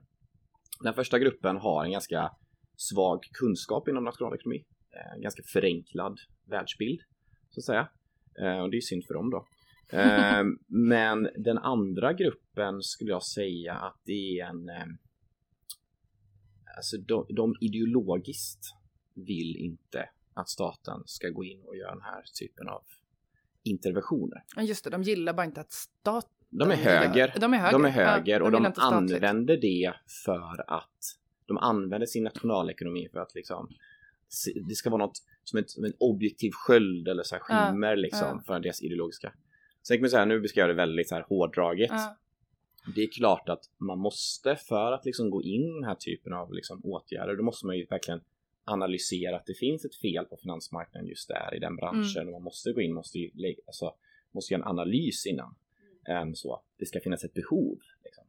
[0.83, 2.31] Den första gruppen har en ganska
[2.77, 4.63] svag kunskap inom nationalekonomi.
[4.95, 6.17] Eh, en ganska förenklad
[6.49, 6.99] världsbild,
[7.49, 7.87] så att säga.
[8.41, 9.45] Eh, och det är synd för dem då.
[9.97, 14.69] Eh, men den andra gruppen skulle jag säga att det är en
[16.79, 18.75] alltså de, de ideologiskt
[19.13, 22.83] vill inte att staten ska gå in och göra den här typen av
[23.63, 24.43] interventioner.
[24.57, 27.33] Just det, de gillar bara inte att staten de är höger.
[27.39, 29.93] De är höger, de är höger ja, och de, de använder det
[30.25, 33.69] för att de använder sin nationalekonomi för att liksom
[34.67, 37.95] det ska vara något som, ett, som en objektiv sköld eller så här skimmer ja,
[37.95, 38.43] liksom ja.
[38.45, 39.33] för deras ideologiska.
[39.83, 41.91] Sen kan man säga, nu beskriver jag det väldigt så här hårdraget.
[41.91, 42.17] Ja
[42.95, 46.33] det är klart att man måste för att liksom gå in i den här typen
[46.33, 48.21] av liksom åtgärder, då måste man ju verkligen
[48.63, 52.31] analysera att det finns ett fel på finansmarknaden just där i den branschen mm.
[52.31, 53.31] man måste gå in, måste ju
[53.65, 53.93] alltså,
[54.31, 55.55] måste göra en analys innan.
[56.05, 56.35] Mm.
[56.35, 57.79] så det ska finnas ett behov.
[58.03, 58.23] Liksom.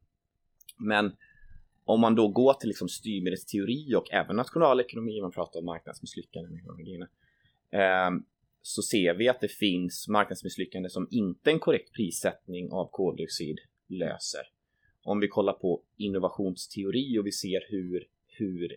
[0.79, 1.17] Men
[1.85, 6.53] om man då går till liksom styrmedelsteori och även nationalekonomi, man pratar om marknadsmisslyckanden
[7.71, 8.11] eh,
[8.63, 13.59] så ser vi att det finns marknadsmisslyckanden som inte är en korrekt prissättning av koldioxid
[13.91, 14.43] löser.
[15.03, 18.77] Om vi kollar på innovationsteori och vi ser hur, hur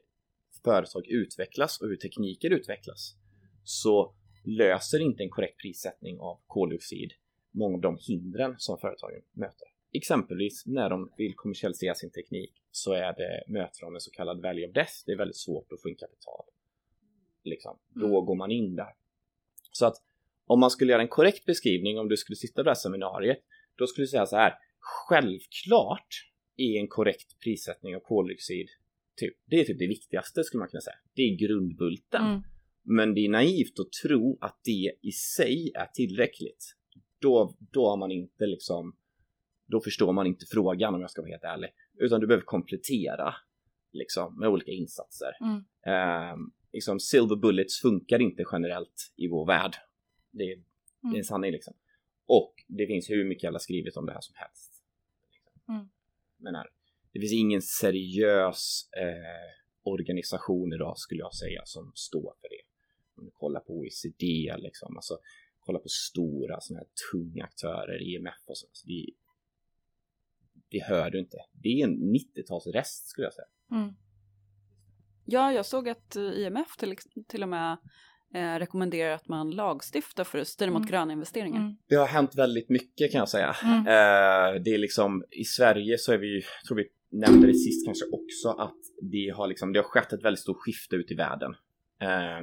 [0.64, 3.16] företag utvecklas och hur tekniker utvecklas
[3.64, 7.14] så löser inte en korrekt prissättning av koldioxid
[7.54, 9.68] många av de hindren som företagen möter.
[9.94, 14.42] Exempelvis när de vill kommersialisera sin teknik så är det, möter de en så kallad
[14.42, 14.94] value of death.
[15.06, 16.46] Det är väldigt svårt att få in kapital.
[17.44, 17.80] Liksom.
[17.90, 18.26] Då mm.
[18.26, 18.94] går man in där.
[19.72, 19.96] Så att
[20.46, 23.40] om man skulle göra en korrekt beskrivning, om du skulle sitta på det här seminariet,
[23.76, 24.54] då skulle du säga så här
[24.84, 26.08] självklart
[26.58, 28.68] är en korrekt prissättning av koldioxid
[29.16, 30.96] typ, det är typ det viktigaste skulle man kunna säga.
[31.16, 32.26] Det är grundbulten.
[32.26, 32.42] Mm.
[32.84, 36.76] Men det är naivt att tro att det i sig är tillräckligt.
[37.22, 38.96] Då, då har man inte liksom,
[39.68, 41.70] då förstår man inte frågan om jag ska vara helt ärlig.
[42.00, 43.34] Utan du behöver komplettera
[43.92, 45.32] liksom med olika insatser.
[45.42, 45.64] Mm.
[45.86, 46.38] Eh,
[46.74, 49.76] liksom silver bullets funkar inte generellt i vår värld.
[50.32, 50.66] Det, är, mm.
[51.02, 51.24] det är en mm.
[51.24, 51.74] sanning liksom.
[52.28, 54.73] Och det finns hur mycket jävla skrivet om det här som helst.
[55.70, 55.90] Mm.
[56.38, 56.54] Men
[57.14, 59.50] det finns ingen seriös eh,
[59.84, 62.64] organisation idag skulle jag säga som står för det.
[63.18, 65.18] Om du kollar på OECD liksom, alltså
[65.60, 68.68] kolla på stora sådana här tunga aktörer, IMF och så.
[68.68, 69.06] Alltså, det,
[70.70, 71.38] det hör du inte.
[71.52, 73.48] Det är en 90-talsrest skulle jag säga.
[73.72, 73.94] Mm.
[75.26, 76.96] Ja, jag såg att IMF till,
[77.28, 77.78] till och med
[78.34, 80.90] eh, rekommenderar att man lagstiftar för att styra mot mm.
[80.90, 81.60] gröna investeringar.
[81.60, 81.76] Mm.
[81.90, 83.56] Det har hänt väldigt mycket kan jag säga.
[83.64, 83.78] Mm.
[83.78, 88.06] Eh, det är liksom i Sverige så är vi, tror vi nämnde det sist kanske
[88.06, 91.56] också, att det har liksom, det har skett ett väldigt stort skifte ut i världen.
[92.02, 92.42] Eh,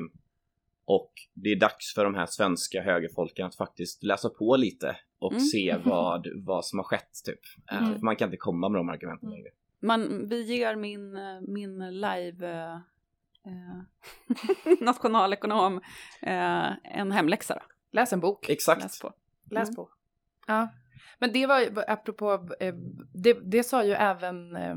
[0.85, 5.33] och det är dags för de här svenska högerfolken att faktiskt läsa på lite och
[5.33, 5.45] mm.
[5.45, 7.41] se vad, vad som har skett typ.
[7.73, 8.01] Eh, mm.
[8.03, 9.37] Man kan inte komma med de argumenten mm.
[9.39, 9.51] längre.
[9.83, 11.19] Man, vi ger min,
[11.49, 12.81] min live
[13.47, 15.81] eh, nationalekonom
[16.23, 17.63] eh, en hemläxa då.
[17.93, 18.49] Läs en bok.
[18.49, 18.83] Exakt.
[18.83, 19.13] Läs på.
[19.51, 19.77] Läs mm.
[19.77, 19.91] på.
[20.47, 20.69] Ja.
[21.19, 22.75] Men det var apropå, eh,
[23.15, 24.77] det, det sa ju även eh,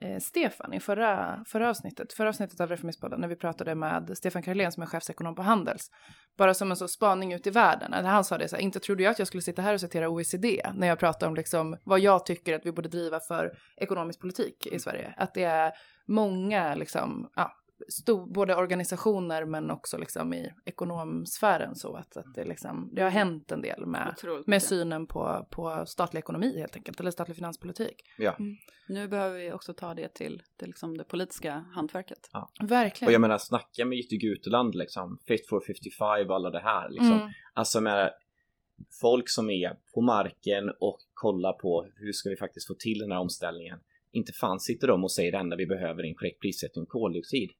[0.00, 4.42] eh, Stefan i förra, förra avsnittet, förra avsnittet av Reformistpodden när vi pratade med Stefan
[4.42, 5.90] Karlén som är chefsekonom på Handels.
[6.38, 8.04] Bara som en så spaning ut i världen.
[8.04, 10.08] Han sa det så här, inte trodde jag att jag skulle sitta här och citera
[10.08, 14.20] OECD när jag pratar om liksom vad jag tycker att vi borde driva för ekonomisk
[14.20, 15.14] politik i Sverige.
[15.16, 15.72] Att det är
[16.06, 17.52] många liksom, ja,
[17.88, 23.10] stor, både organisationer men också liksom i ekonomsfären så att, att det, liksom, det har
[23.10, 27.36] hänt en del med, Otroligt med synen på, på statlig ekonomi helt enkelt, eller statlig
[27.36, 28.02] finanspolitik.
[28.18, 28.36] Ja.
[28.88, 32.30] Nu behöver vi också ta det till, till liksom det politiska hantverket.
[32.60, 33.08] Verkligen.
[33.08, 36.88] Och jag menar, snacka med Jytte Guteland liksom, Fit for 55 och alla det här
[36.90, 37.12] liksom.
[37.12, 37.28] Mm.
[37.54, 38.10] Alltså med
[39.00, 43.12] folk som är på marken och kollar på hur ska vi faktiskt få till den
[43.12, 43.78] här omställningen.
[44.14, 47.50] Inte fan sitter de och säger det enda vi behöver är en korrekt prissättning koldioxid.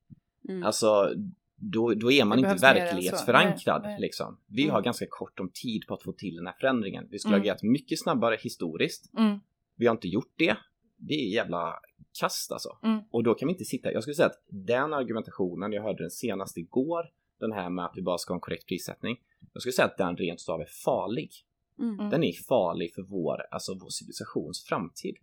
[0.48, 0.62] Mm.
[0.62, 1.14] Alltså,
[1.56, 3.82] då, då är man Det inte verklighetsförankrad.
[3.82, 4.00] Nej, nej.
[4.00, 4.40] Liksom.
[4.46, 4.74] Vi Mm.
[4.74, 7.08] har ganska kort om tid på att få till den här förändringen.
[7.10, 7.40] Vi skulle Mm.
[7.40, 9.12] ha agerat mycket snabbare historiskt.
[9.18, 9.38] Mm.
[9.76, 10.56] Vi har inte gjort det.
[10.96, 11.74] Det är jävla
[12.20, 12.78] kast alltså.
[12.82, 13.00] Mm.
[13.10, 13.92] Och då kan vi inte sitta.
[13.92, 17.02] Jag skulle säga att den argumentationen, jag hörde den senast igår,
[17.40, 19.16] den här med att vi bara ska ha en korrekt prissättning.
[19.52, 21.30] Jag skulle säga att den rent utav är farlig.
[21.78, 21.94] Mm.
[21.94, 22.10] Mm.
[22.10, 25.16] Den är farlig för vår, alltså vår civilisations framtid.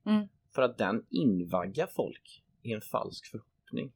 [0.52, 0.56] Mm.
[0.56, 3.92] För att den invaggar folk i en falsk förhoppning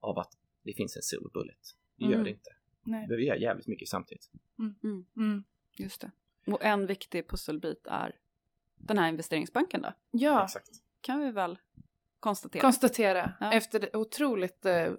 [0.00, 1.76] av att det finns en silver bullet.
[1.96, 2.24] Det gör Mm.
[2.24, 2.50] det inte.
[2.82, 3.00] Nej.
[3.00, 4.30] Vi behöver göra jävligt mycket samtidigt.
[4.58, 5.06] Mm.
[5.16, 5.44] Mm.
[5.76, 6.10] Just det.
[6.46, 8.16] Och en viktig pusselbit är
[8.76, 9.92] den här investeringsbanken då.
[10.10, 10.68] Ja, Exakt.
[11.00, 11.58] Kan vi väl
[12.20, 12.60] konstatera.
[12.62, 13.52] konstatera Ja.
[13.52, 14.92] efter otroligt, eh,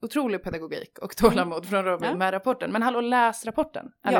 [0.00, 2.16] otrolig pedagogik och tålamod från Robin Ja.
[2.16, 2.72] med rapporten.
[2.72, 4.10] Men hallå, läs rapporten Ja.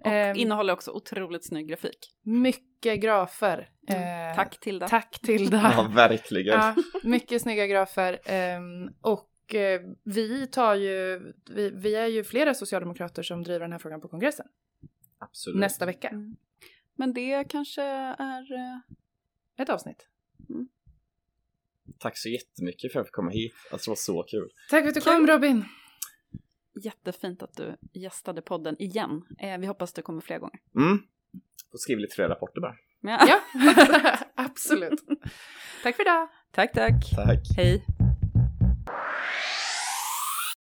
[0.00, 1.98] Och Ehm, innehåller också otroligt snygg grafik.
[2.22, 3.70] Mycket grafer.
[3.88, 4.88] Eh, Tack Tilda.
[4.88, 5.72] Tack Tilda.
[5.76, 6.54] Ja, verkligen.
[6.60, 8.18] Ja, mycket snygga grafer.
[8.24, 11.20] Ehm, och eh, vi tar ju,
[11.50, 14.46] vi, vi är ju flera socialdemokrater som driver den här frågan på kongressen
[15.18, 15.60] Absolut.
[15.60, 16.08] nästa vecka.
[16.08, 16.36] Mm.
[16.96, 18.52] Men det kanske är...
[18.52, 18.78] eh,
[19.62, 20.08] Ett avsnitt.
[21.98, 23.54] Tack så jättemycket för att jag fick komma hit.
[23.72, 24.50] Alltså, det var så kul.
[24.70, 25.12] Tack för att du Kul.
[25.12, 25.64] kom Robin.
[26.84, 29.22] Jättefint att du gästade podden igen.
[29.38, 30.60] Eh, vi hoppas det kommer fler gånger.
[30.76, 30.98] Mm.
[31.70, 32.74] Får skriva lite fler rapporter bara.
[33.00, 33.26] Ja.
[33.28, 33.38] Ja,
[34.34, 35.00] absolut.
[35.82, 36.28] Tack för idag.
[36.50, 37.10] Tack, tack.
[37.14, 37.56] Tack.
[37.56, 37.84] Hej.